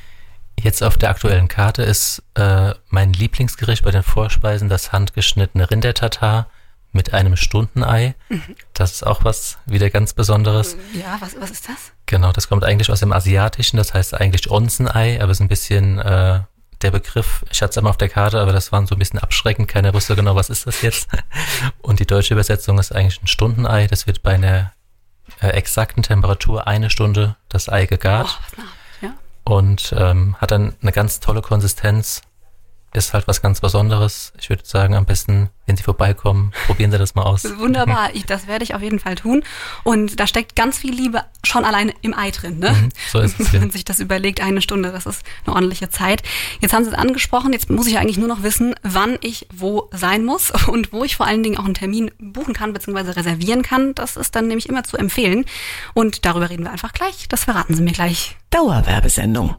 Jetzt 0.61 0.83
auf 0.83 0.99
der 0.99 1.11
aktuellen 1.11 1.49
Karte 1.49 1.83
ist 1.83 2.23
äh, 2.35 2.75
mein 2.89 3.13
Lieblingsgericht 3.13 3.85
bei 3.85 3.91
den 3.91 4.03
Vorspeisen 4.03 4.69
das 4.69 4.93
handgeschnittene 4.93 5.71
Rindertatar 5.71 6.49
mit 6.97 7.15
einem 7.15 7.37
Stundenei. 7.37 8.15
Das 8.73 8.93
ist 8.93 9.07
auch 9.07 9.23
was 9.23 9.59
wieder 9.67 9.91
ganz 9.91 10.13
Besonderes. 10.13 10.77
Ja, 10.93 11.17
was, 11.21 11.41
was 11.41 11.51
ist 11.51 11.69
das? 11.69 11.93
Genau, 12.07 12.33
das 12.33 12.49
kommt 12.49 12.65
eigentlich 12.65 12.91
aus 12.91 13.01
dem 13.01 13.13
Asiatischen, 13.13 13.77
das 13.77 13.95
heißt 13.95 14.15
eigentlich 14.15 14.51
Onsenei, 14.51 15.21
aber 15.21 15.31
es 15.31 15.39
ist 15.39 15.43
ein 15.43 15.49
bisschen 15.49 15.99
äh, 15.99 16.41
der 16.83 16.91
Begriff, 16.91 17.45
ich 17.51 17.63
hatte 17.63 17.71
es 17.71 17.79
einmal 17.79 17.91
auf 17.91 17.97
der 17.97 18.09
Karte, 18.09 18.41
aber 18.41 18.53
das 18.53 18.73
war 18.73 18.87
so 18.87 18.95
ein 18.95 18.99
bisschen 18.99 19.19
abschreckend, 19.19 19.69
keiner 19.69 19.95
wusste 19.95 20.17
genau, 20.17 20.35
was 20.35 20.51
ist 20.51 20.67
das 20.67 20.83
jetzt. 20.83 21.09
Und 21.83 22.01
die 22.01 22.07
deutsche 22.07 22.35
Übersetzung 22.35 22.79
ist 22.79 22.95
eigentlich 22.95 23.23
ein 23.23 23.29
Stundenei, 23.29 23.87
das 23.87 24.07
wird 24.07 24.23
bei 24.23 24.35
einer 24.35 24.73
äh, 25.41 25.49
exakten 25.49 26.03
Temperatur 26.03 26.67
eine 26.67 26.91
Stunde 26.91 27.37
das 27.49 27.69
Ei 27.69 27.85
Oh, 27.85 27.87
gegart 27.87 28.39
nach, 28.57 28.65
ja. 29.03 29.15
und 29.45 29.95
ähm, 29.97 30.37
hat 30.39 30.51
dann 30.51 30.75
eine 30.83 30.93
ganz 30.93 31.21
tolle 31.21 31.43
Konsistenz. 31.43 32.23
Ist 32.97 33.13
halt 33.13 33.29
was 33.29 33.43
ganz 33.43 33.61
Besonderes. 33.61 34.33
Ich 34.41 34.49
würde 34.49 34.63
sagen, 34.65 34.95
am 34.95 35.05
besten, 35.05 35.51
wenn 35.67 35.77
Sie 35.77 35.83
vorbeikommen, 35.83 36.53
probieren 36.67 36.91
Sie 36.91 36.97
das 36.97 37.15
mal 37.15 37.25
aus. 37.25 37.45
Wunderbar, 37.59 38.15
ich, 38.15 38.25
das 38.25 38.47
werde 38.47 38.65
ich 38.65 38.75
auf 38.75 38.81
jeden 38.81 38.99
Fall 39.01 39.17
tun. 39.17 39.45
Und 39.85 40.19
da 40.19 40.27
steckt 40.27 40.57
ganz 40.57 40.79
viel 40.79 40.95
Liebe 40.95 41.23
schon 41.45 41.67
alleine 41.67 41.93
im 42.01 42.15
Ei 42.15 42.31
drin, 42.31 42.59
ne? 42.59 42.73
Mhm, 42.73 42.89
so 43.13 43.19
ist 43.19 43.39
es, 43.39 43.49
Wenn 43.53 43.61
ja. 43.61 43.67
man 43.67 43.71
sich 43.71 43.85
das 43.85 44.01
überlegt, 44.01 44.41
eine 44.41 44.63
Stunde, 44.63 44.93
das 44.93 45.05
ist 45.05 45.23
eine 45.45 45.55
ordentliche 45.55 45.91
Zeit. 45.91 46.23
Jetzt 46.63 46.73
haben 46.73 46.85
Sie 46.85 46.91
es 46.91 46.97
angesprochen, 46.97 47.53
jetzt 47.53 47.69
muss 47.69 47.87
ich 47.87 47.99
eigentlich 47.99 48.17
nur 48.17 48.29
noch 48.29 48.43
wissen, 48.43 48.75
wann 48.83 49.19
ich 49.21 49.47
wo 49.53 49.91
sein 49.93 50.25
muss 50.25 50.51
und 50.67 50.91
wo 50.95 51.05
ich 51.05 51.17
vor 51.17 51.27
allen 51.27 51.43
Dingen 51.43 51.59
auch 51.59 51.67
einen 51.67 51.75
Termin 51.75 52.11
buchen 52.19 52.55
kann 52.55 52.73
bzw. 52.73 53.11
reservieren 53.11 53.61
kann. 53.61 53.95
Das 53.95 54.17
ist 54.17 54.35
dann 54.35 54.49
nämlich 54.49 54.71
immer 54.71 54.85
zu 54.85 54.97
empfehlen. 54.97 55.45
Und 55.93 56.25
darüber 56.25 56.49
reden 56.49 56.65
wir 56.65 56.73
einfach 56.73 56.95
gleich. 56.95 57.29
Das 57.29 57.45
verraten 57.45 57.75
Sie 57.75 57.83
mir 57.83 57.93
gleich. 57.93 58.37
Dauerwerbesendung. 58.49 59.57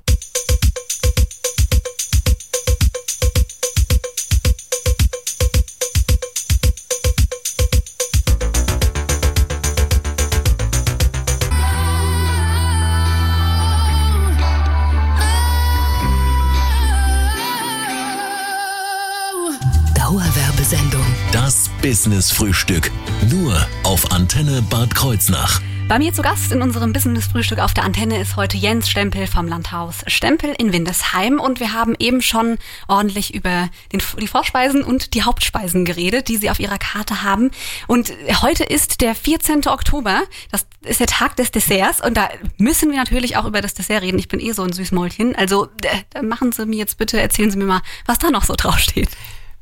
Business 21.82 22.32
Frühstück. 22.32 22.92
Nur 23.30 23.56
auf 23.84 24.12
Antenne 24.12 24.62
Bad 24.70 24.94
Kreuznach. 24.96 25.62
Bei 25.88 26.00
mir 26.00 26.12
zu 26.12 26.22
Gast 26.22 26.52
in 26.52 26.62
unserem 26.62 26.92
Business-Frühstück 26.92 27.60
auf 27.60 27.74
der 27.74 27.86
Antenne 27.86 28.20
ist 28.20 28.36
heute 28.36 28.58
Jens 28.58 28.90
Stempel 28.90 29.26
vom 29.26 29.48
Landhaus 29.48 30.04
Stempel 30.08 30.54
in 30.58 30.74
Windesheim 30.74 31.40
und 31.40 31.62
wir 31.62 31.72
haben 31.72 31.96
eben 32.00 32.22
schon 32.22 32.58
ordentlich 32.90 33.34
über 33.34 33.70
den, 33.94 34.02
die 34.20 34.28
Vorspeisen 34.28 34.84
und 34.84 35.14
die 35.14 35.24
Hauptspeisen 35.24 35.86
geredet, 35.86 36.28
die 36.28 36.38
Sie 36.38 36.50
auf 36.50 36.60
Ihrer 36.60 36.78
Karte 36.78 37.24
haben. 37.24 37.52
Und 37.88 38.12
heute 38.42 38.66
ist 38.66 39.00
der 39.00 39.16
14. 39.16 39.68
Oktober, 39.68 40.24
das 40.52 40.66
ist 40.82 41.00
der 41.00 41.08
Tag 41.08 41.38
des 41.38 41.52
Desserts 41.52 42.04
und 42.04 42.18
da 42.18 42.30
müssen 42.58 42.92
wir 42.92 42.98
natürlich 42.98 43.38
auch 43.38 43.46
über 43.46 43.62
das 43.62 43.76
Dessert 43.76 44.02
reden. 44.02 44.20
Ich 44.20 44.28
bin 44.28 44.42
eh 44.42 44.52
so 44.52 44.64
ein 44.64 44.74
Süßmäulchen, 44.74 45.36
also 45.36 45.70
äh, 46.14 46.22
machen 46.22 46.52
Sie 46.52 46.66
mir 46.66 46.78
jetzt 46.78 46.98
bitte, 46.98 47.22
erzählen 47.22 47.50
Sie 47.52 47.58
mir 47.58 47.66
mal, 47.66 47.82
was 48.06 48.20
da 48.20 48.30
noch 48.30 48.44
so 48.44 48.56
draufsteht. 48.58 49.10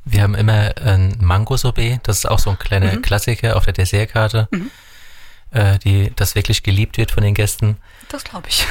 Wir 0.05 0.21
haben 0.21 0.35
immer 0.35 0.71
ein 0.81 1.15
Mango-Sorbet, 1.19 2.01
das 2.03 2.19
ist 2.19 2.25
auch 2.25 2.39
so 2.39 2.51
ein 2.51 2.59
kleiner 2.59 2.93
Mhm. 2.93 3.01
Klassiker 3.01 3.55
auf 3.57 3.65
der 3.65 3.74
Dessertkarte, 3.74 4.47
äh, 5.51 5.79
die, 5.79 6.12
das 6.15 6.35
wirklich 6.35 6.62
geliebt 6.63 6.97
wird 6.97 7.12
von 7.12 7.24
den 7.24 7.33
Gästen. 7.33 7.77
Das 8.09 8.24
glaube 8.24 8.47
ich. 8.50 8.65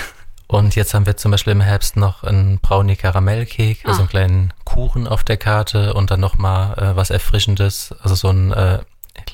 Und 0.47 0.77
jetzt 0.77 0.95
haben 0.95 1.07
wir 1.07 1.17
zum 1.17 1.31
Beispiel 1.33 1.53
im 1.53 1.61
Herbst 1.63 1.97
noch 1.97 2.23
einen 2.23 2.59
Brownie 2.61 2.97
Karamellcake, 2.97 3.79
also 3.85 3.97
Ah. 3.97 4.01
einen 4.01 4.09
kleinen 4.09 4.55
Kuchen 4.65 5.09
auf 5.09 5.25
der 5.25 5.37
Karte 5.39 5.95
und 5.95 6.11
dann 6.11 6.21
nochmal 6.21 6.79
äh, 6.79 6.97
was 6.97 7.11
Erfrischendes, 7.11 7.93
also 8.03 8.15
so 8.15 8.29
ein 8.31 8.53
äh, 8.53 8.79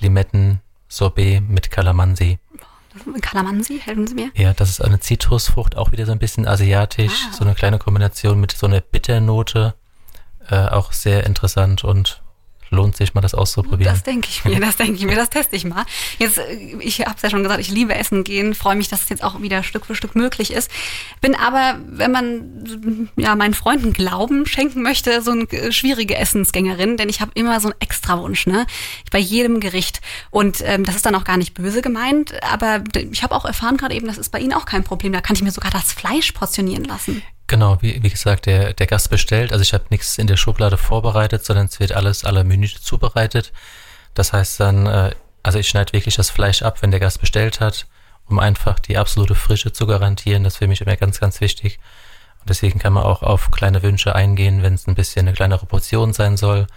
Limetten-Sorbet 0.00 1.42
mit 1.48 1.70
Kalamansi. 1.70 2.38
Kalamansi, 3.22 3.80
helfen 3.84 4.06
Sie 4.06 4.14
mir? 4.14 4.30
Ja, 4.34 4.52
das 4.52 4.70
ist 4.70 4.80
eine 4.80 4.98
Zitrusfrucht, 5.00 5.76
auch 5.76 5.92
wieder 5.92 6.06
so 6.06 6.12
ein 6.12 6.18
bisschen 6.18 6.46
asiatisch, 6.48 7.12
Ah. 7.30 7.34
so 7.36 7.44
eine 7.44 7.54
kleine 7.54 7.78
Kombination 7.78 8.40
mit 8.40 8.52
so 8.52 8.66
einer 8.66 8.80
Bitternote. 8.80 9.74
Äh, 10.50 10.68
auch 10.68 10.92
sehr 10.92 11.24
interessant 11.26 11.84
und 11.84 12.20
lohnt 12.70 12.96
sich 12.96 13.14
mal 13.14 13.20
das 13.20 13.34
auszuprobieren. 13.34 13.92
Das 13.92 14.02
denke 14.02 14.28
ich 14.30 14.44
mir, 14.44 14.60
das 14.60 14.76
denke 14.76 14.94
ich 14.94 15.04
mir, 15.04 15.16
das 15.16 15.30
teste 15.30 15.56
ich 15.56 15.64
mal. 15.64 15.84
Jetzt, 16.18 16.38
äh, 16.38 16.76
ich 16.80 17.00
habe 17.00 17.14
es 17.16 17.22
ja 17.22 17.30
schon 17.30 17.42
gesagt, 17.42 17.60
ich 17.60 17.70
liebe 17.70 17.94
Essen 17.94 18.24
gehen, 18.24 18.54
freue 18.54 18.76
mich, 18.76 18.88
dass 18.88 19.02
es 19.02 19.08
jetzt 19.08 19.22
auch 19.22 19.42
wieder 19.42 19.62
Stück 19.62 19.86
für 19.86 19.94
Stück 19.94 20.14
möglich 20.14 20.52
ist. 20.52 20.70
Bin 21.20 21.34
aber, 21.34 21.78
wenn 21.86 22.12
man 22.12 23.10
ja 23.16 23.34
meinen 23.34 23.54
Freunden 23.54 23.92
Glauben 23.92 24.46
schenken 24.46 24.82
möchte, 24.82 25.20
so 25.22 25.32
eine 25.32 25.44
äh, 25.50 25.72
schwierige 25.72 26.16
Essensgängerin, 26.16 26.96
denn 26.96 27.08
ich 27.08 27.20
habe 27.20 27.32
immer 27.34 27.60
so 27.60 27.68
einen 27.68 27.80
Extrawunsch, 27.80 28.46
ne? 28.46 28.66
Bei 29.10 29.18
jedem 29.18 29.60
Gericht. 29.60 30.00
Und 30.30 30.62
ähm, 30.64 30.84
das 30.84 30.96
ist 30.96 31.06
dann 31.06 31.14
auch 31.14 31.24
gar 31.24 31.36
nicht 31.36 31.54
böse 31.54 31.82
gemeint, 31.82 32.34
aber 32.42 32.84
ich 32.94 33.22
habe 33.22 33.34
auch 33.34 33.44
erfahren 33.44 33.76
gerade 33.76 33.94
eben, 33.94 34.06
das 34.06 34.18
ist 34.18 34.30
bei 34.30 34.38
Ihnen 34.38 34.52
auch 34.52 34.64
kein 34.64 34.84
Problem. 34.84 35.12
Da 35.12 35.20
kann 35.20 35.36
ich 35.36 35.42
mir 35.42 35.50
sogar 35.50 35.70
das 35.70 35.92
Fleisch 35.92 36.32
portionieren 36.32 36.84
lassen. 36.84 37.22
Genau, 37.50 37.78
wie, 37.82 38.00
wie 38.00 38.10
gesagt, 38.10 38.46
der, 38.46 38.74
der 38.74 38.86
Gast 38.86 39.10
bestellt. 39.10 39.50
Also 39.50 39.62
ich 39.62 39.74
habe 39.74 39.82
nichts 39.90 40.18
in 40.18 40.28
der 40.28 40.36
Schublade 40.36 40.76
vorbereitet, 40.76 41.44
sondern 41.44 41.66
es 41.66 41.80
wird 41.80 41.90
alles 41.90 42.22
la 42.22 42.44
Minute 42.44 42.80
zubereitet. 42.80 43.52
Das 44.14 44.32
heißt 44.32 44.60
dann, 44.60 44.86
äh, 44.86 45.10
also 45.42 45.58
ich 45.58 45.68
schneide 45.68 45.92
wirklich 45.92 46.14
das 46.14 46.30
Fleisch 46.30 46.62
ab, 46.62 46.80
wenn 46.80 46.92
der 46.92 47.00
Gast 47.00 47.20
bestellt 47.20 47.58
hat, 47.58 47.88
um 48.28 48.38
einfach 48.38 48.78
die 48.78 48.96
absolute 48.96 49.34
Frische 49.34 49.72
zu 49.72 49.88
garantieren. 49.88 50.44
Das 50.44 50.52
ist 50.52 50.58
für 50.58 50.68
mich 50.68 50.80
immer 50.80 50.94
ganz, 50.94 51.18
ganz 51.18 51.40
wichtig. 51.40 51.80
Und 52.38 52.50
deswegen 52.50 52.78
kann 52.78 52.92
man 52.92 53.02
auch 53.02 53.24
auf 53.24 53.50
kleine 53.50 53.82
Wünsche 53.82 54.14
eingehen, 54.14 54.62
wenn 54.62 54.74
es 54.74 54.86
ein 54.86 54.94
bisschen 54.94 55.26
eine 55.26 55.34
kleinere 55.34 55.66
Portion 55.66 56.12
sein 56.12 56.36
soll. 56.36 56.68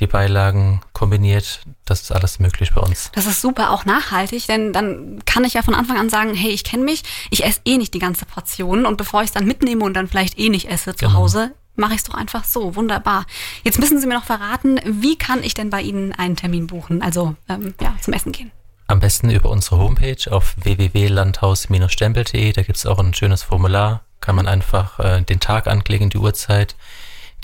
Die 0.00 0.06
Beilagen 0.06 0.80
kombiniert, 0.92 1.60
das 1.84 2.02
ist 2.02 2.12
alles 2.12 2.38
möglich 2.40 2.72
bei 2.74 2.80
uns. 2.80 3.10
Das 3.14 3.26
ist 3.26 3.40
super 3.40 3.70
auch 3.70 3.84
nachhaltig, 3.84 4.46
denn 4.46 4.72
dann 4.72 5.22
kann 5.26 5.44
ich 5.44 5.54
ja 5.54 5.62
von 5.62 5.74
Anfang 5.74 5.98
an 5.98 6.08
sagen, 6.10 6.34
hey, 6.34 6.50
ich 6.50 6.64
kenne 6.64 6.82
mich, 6.84 7.02
ich 7.30 7.44
esse 7.44 7.60
eh 7.64 7.76
nicht 7.78 7.94
die 7.94 7.98
ganze 7.98 8.24
Portion 8.26 8.86
und 8.86 8.96
bevor 8.96 9.20
ich 9.22 9.26
es 9.26 9.32
dann 9.32 9.44
mitnehme 9.46 9.84
und 9.84 9.94
dann 9.94 10.08
vielleicht 10.08 10.38
eh 10.38 10.48
nicht 10.48 10.68
esse 10.70 10.94
zu 10.96 11.06
Genau. 11.06 11.18
Hause, 11.18 11.52
mache 11.76 11.92
ich 11.92 11.98
es 11.98 12.04
doch 12.04 12.14
einfach 12.14 12.44
so. 12.44 12.74
Wunderbar. 12.74 13.26
Jetzt 13.64 13.78
müssen 13.78 14.00
Sie 14.00 14.06
mir 14.06 14.14
noch 14.14 14.24
verraten, 14.24 14.80
wie 14.84 15.16
kann 15.16 15.42
ich 15.42 15.54
denn 15.54 15.70
bei 15.70 15.82
Ihnen 15.82 16.12
einen 16.12 16.36
Termin 16.36 16.66
buchen? 16.66 17.02
Also 17.02 17.36
ähm, 17.48 17.74
ja, 17.80 17.94
zum 18.00 18.14
Essen 18.14 18.32
gehen. 18.32 18.50
Am 18.88 19.00
besten 19.00 19.30
über 19.30 19.50
unsere 19.50 19.78
Homepage 19.78 20.30
auf 20.30 20.54
www.landhaus-stempel.de. 20.58 22.52
Da 22.52 22.62
gibt 22.62 22.76
es 22.78 22.86
auch 22.86 22.98
ein 22.98 23.14
schönes 23.14 23.42
Formular. 23.42 24.02
Kann 24.20 24.36
man 24.36 24.46
einfach 24.46 24.98
äh, 25.00 25.22
den 25.22 25.40
Tag 25.40 25.66
anklicken, 25.66 26.10
die 26.10 26.18
Uhrzeit, 26.18 26.76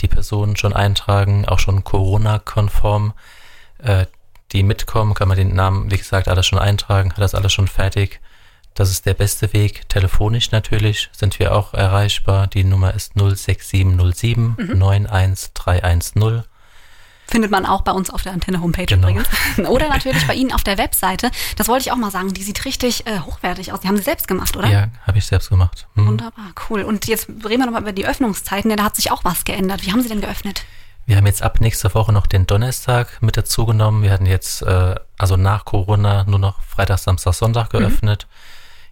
die 0.02 0.08
Personen 0.08 0.56
schon 0.56 0.72
eintragen, 0.72 1.46
auch 1.46 1.58
schon 1.58 1.84
Corona-konform. 1.84 3.12
Äh, 3.78 4.06
die 4.52 4.62
mitkommen, 4.62 5.14
kann 5.14 5.28
man 5.28 5.36
den 5.36 5.54
Namen, 5.54 5.90
wie 5.90 5.98
gesagt, 5.98 6.28
alles 6.28 6.46
schon 6.46 6.58
eintragen, 6.58 7.10
hat 7.10 7.18
das 7.18 7.34
alles 7.34 7.52
schon 7.52 7.68
fertig. 7.68 8.20
Das 8.74 8.90
ist 8.90 9.06
der 9.06 9.14
beste 9.14 9.52
Weg. 9.52 9.88
Telefonisch 9.88 10.52
natürlich 10.52 11.10
sind 11.12 11.38
wir 11.38 11.54
auch 11.54 11.74
erreichbar. 11.74 12.46
Die 12.46 12.64
Nummer 12.64 12.94
ist 12.94 13.14
06707 13.14 14.56
91310. 14.56 16.44
Findet 17.30 17.50
man 17.50 17.66
auch 17.66 17.82
bei 17.82 17.92
uns 17.92 18.08
auf 18.08 18.22
der 18.22 18.32
Antenne-Homepage 18.32 18.86
Genau. 18.86 19.08
übrigens. 19.08 19.28
Oder 19.68 19.88
natürlich 19.88 20.26
bei 20.26 20.34
Ihnen 20.34 20.52
auf 20.52 20.64
der 20.64 20.78
Webseite. 20.78 21.30
Das 21.56 21.68
wollte 21.68 21.82
ich 21.82 21.92
auch 21.92 21.96
mal 21.96 22.10
sagen. 22.10 22.32
Die 22.32 22.42
sieht 22.42 22.64
richtig 22.64 23.06
äh, 23.06 23.20
hochwertig 23.20 23.72
aus. 23.72 23.80
Die 23.80 23.88
haben 23.88 23.98
Sie 23.98 24.02
selbst 24.02 24.26
gemacht, 24.26 24.56
oder? 24.56 24.68
Ja, 24.68 24.88
habe 25.06 25.18
ich 25.18 25.26
selbst 25.26 25.50
gemacht. 25.50 25.86
Hm. 25.94 26.06
Wunderbar, 26.06 26.46
cool. 26.70 26.82
Und 26.82 27.06
jetzt 27.06 27.28
reden 27.28 27.60
wir 27.60 27.66
nochmal 27.66 27.82
über 27.82 27.92
die 27.92 28.06
Öffnungszeiten, 28.06 28.70
denn 28.70 28.78
da 28.78 28.84
hat 28.84 28.96
sich 28.96 29.10
auch 29.12 29.24
was 29.24 29.44
geändert. 29.44 29.84
Wie 29.84 29.92
haben 29.92 30.02
Sie 30.02 30.08
denn 30.08 30.20
geöffnet? 30.22 30.64
Wir 31.04 31.16
haben 31.16 31.26
jetzt 31.26 31.42
ab 31.42 31.60
nächster 31.60 31.94
Woche 31.94 32.12
noch 32.12 32.26
den 32.26 32.46
Donnerstag 32.46 33.22
mit 33.22 33.36
dazu 33.36 33.66
genommen. 33.66 34.02
Wir 34.02 34.10
hatten 34.12 34.26
jetzt, 34.26 34.62
äh, 34.62 34.94
also 35.18 35.36
nach 35.36 35.64
Corona, 35.64 36.24
nur 36.24 36.38
noch 36.38 36.62
Freitag, 36.62 36.98
Samstag, 36.98 37.34
Sonntag 37.34 37.70
geöffnet. 37.70 38.26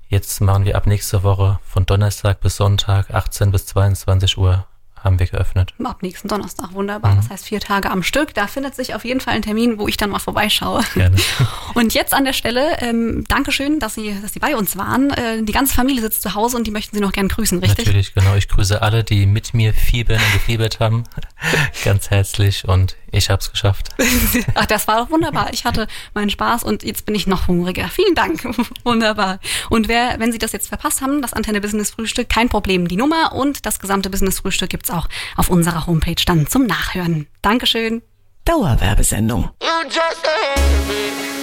Jetzt 0.08 0.40
machen 0.40 0.64
wir 0.64 0.76
ab 0.76 0.86
nächster 0.86 1.22
Woche 1.24 1.58
von 1.64 1.84
Donnerstag 1.84 2.40
bis 2.40 2.56
Sonntag, 2.56 3.10
18 3.12 3.50
bis 3.50 3.66
22 3.66 4.38
Uhr, 4.38 4.66
haben 5.06 5.18
wir 5.18 5.26
geöffnet. 5.26 5.72
Ab 5.82 6.02
nächsten 6.02 6.28
Donnerstag, 6.28 6.74
wunderbar. 6.74 7.16
Das 7.16 7.30
heißt 7.30 7.46
vier 7.46 7.60
Tage 7.60 7.90
am 7.90 8.02
Stück. 8.02 8.34
Da 8.34 8.46
findet 8.46 8.74
sich 8.74 8.94
auf 8.94 9.04
jeden 9.04 9.20
Fall 9.20 9.34
ein 9.34 9.42
Termin, 9.42 9.78
wo 9.78 9.88
ich 9.88 9.96
dann 9.96 10.10
mal 10.10 10.18
vorbeischaue. 10.18 10.82
Gerne. 10.94 11.16
Und 11.74 11.94
jetzt 11.94 12.12
an 12.12 12.24
der 12.24 12.32
Stelle, 12.32 12.76
ähm, 12.80 13.24
Dankeschön, 13.28 13.78
dass 13.80 13.94
Sie, 13.94 14.14
dass 14.20 14.32
Sie 14.32 14.40
bei 14.40 14.56
uns 14.56 14.76
waren. 14.76 15.10
Äh, 15.10 15.42
die 15.42 15.52
ganze 15.52 15.74
Familie 15.74 16.02
sitzt 16.02 16.22
zu 16.22 16.34
Hause 16.34 16.56
und 16.56 16.66
die 16.66 16.70
möchten 16.70 16.96
Sie 16.96 17.02
noch 17.02 17.12
gern 17.12 17.28
grüßen, 17.28 17.58
richtig? 17.58 17.86
Natürlich, 17.86 18.14
genau. 18.14 18.34
Ich 18.34 18.48
grüße 18.48 18.82
alle, 18.82 19.04
die 19.04 19.26
mit 19.26 19.54
mir 19.54 19.72
fiebern 19.72 20.16
und 20.16 20.32
gefiebert 20.32 20.80
haben. 20.80 21.04
Ganz 21.84 22.10
herzlich 22.10 22.66
und 22.66 22.96
ich 23.12 23.30
habe 23.30 23.40
es 23.40 23.50
geschafft. 23.50 23.90
Ach, 24.54 24.66
das 24.66 24.88
war 24.88 25.04
doch 25.04 25.10
wunderbar. 25.10 25.52
Ich 25.52 25.64
hatte 25.64 25.86
meinen 26.14 26.30
Spaß 26.30 26.64
und 26.64 26.82
jetzt 26.82 27.06
bin 27.06 27.14
ich 27.14 27.26
noch 27.26 27.48
hungriger. 27.48 27.88
Vielen 27.88 28.14
Dank. 28.14 28.44
Wunderbar. 28.84 29.38
Und 29.70 29.88
wer, 29.88 30.18
wenn 30.18 30.32
Sie 30.32 30.38
das 30.38 30.52
jetzt 30.52 30.68
verpasst 30.68 31.00
haben, 31.00 31.22
das 31.22 31.32
Antenne 31.32 31.60
Business 31.60 31.90
Frühstück, 31.90 32.28
kein 32.28 32.48
Problem. 32.48 32.88
Die 32.88 32.96
Nummer 32.96 33.32
und 33.32 33.66
das 33.66 33.78
gesamte 33.78 34.10
Business 34.10 34.40
Frühstück 34.40 34.70
gibt's 34.70 34.90
auch 34.90 35.08
auf 35.36 35.50
unserer 35.50 35.86
Homepage 35.86 36.22
dann 36.24 36.46
zum 36.46 36.66
Nachhören. 36.66 37.26
Dankeschön. 37.42 38.02
Dauerwerbesendung. 38.44 39.50
You 39.60 39.88
just 39.88 40.24
a 40.24 41.35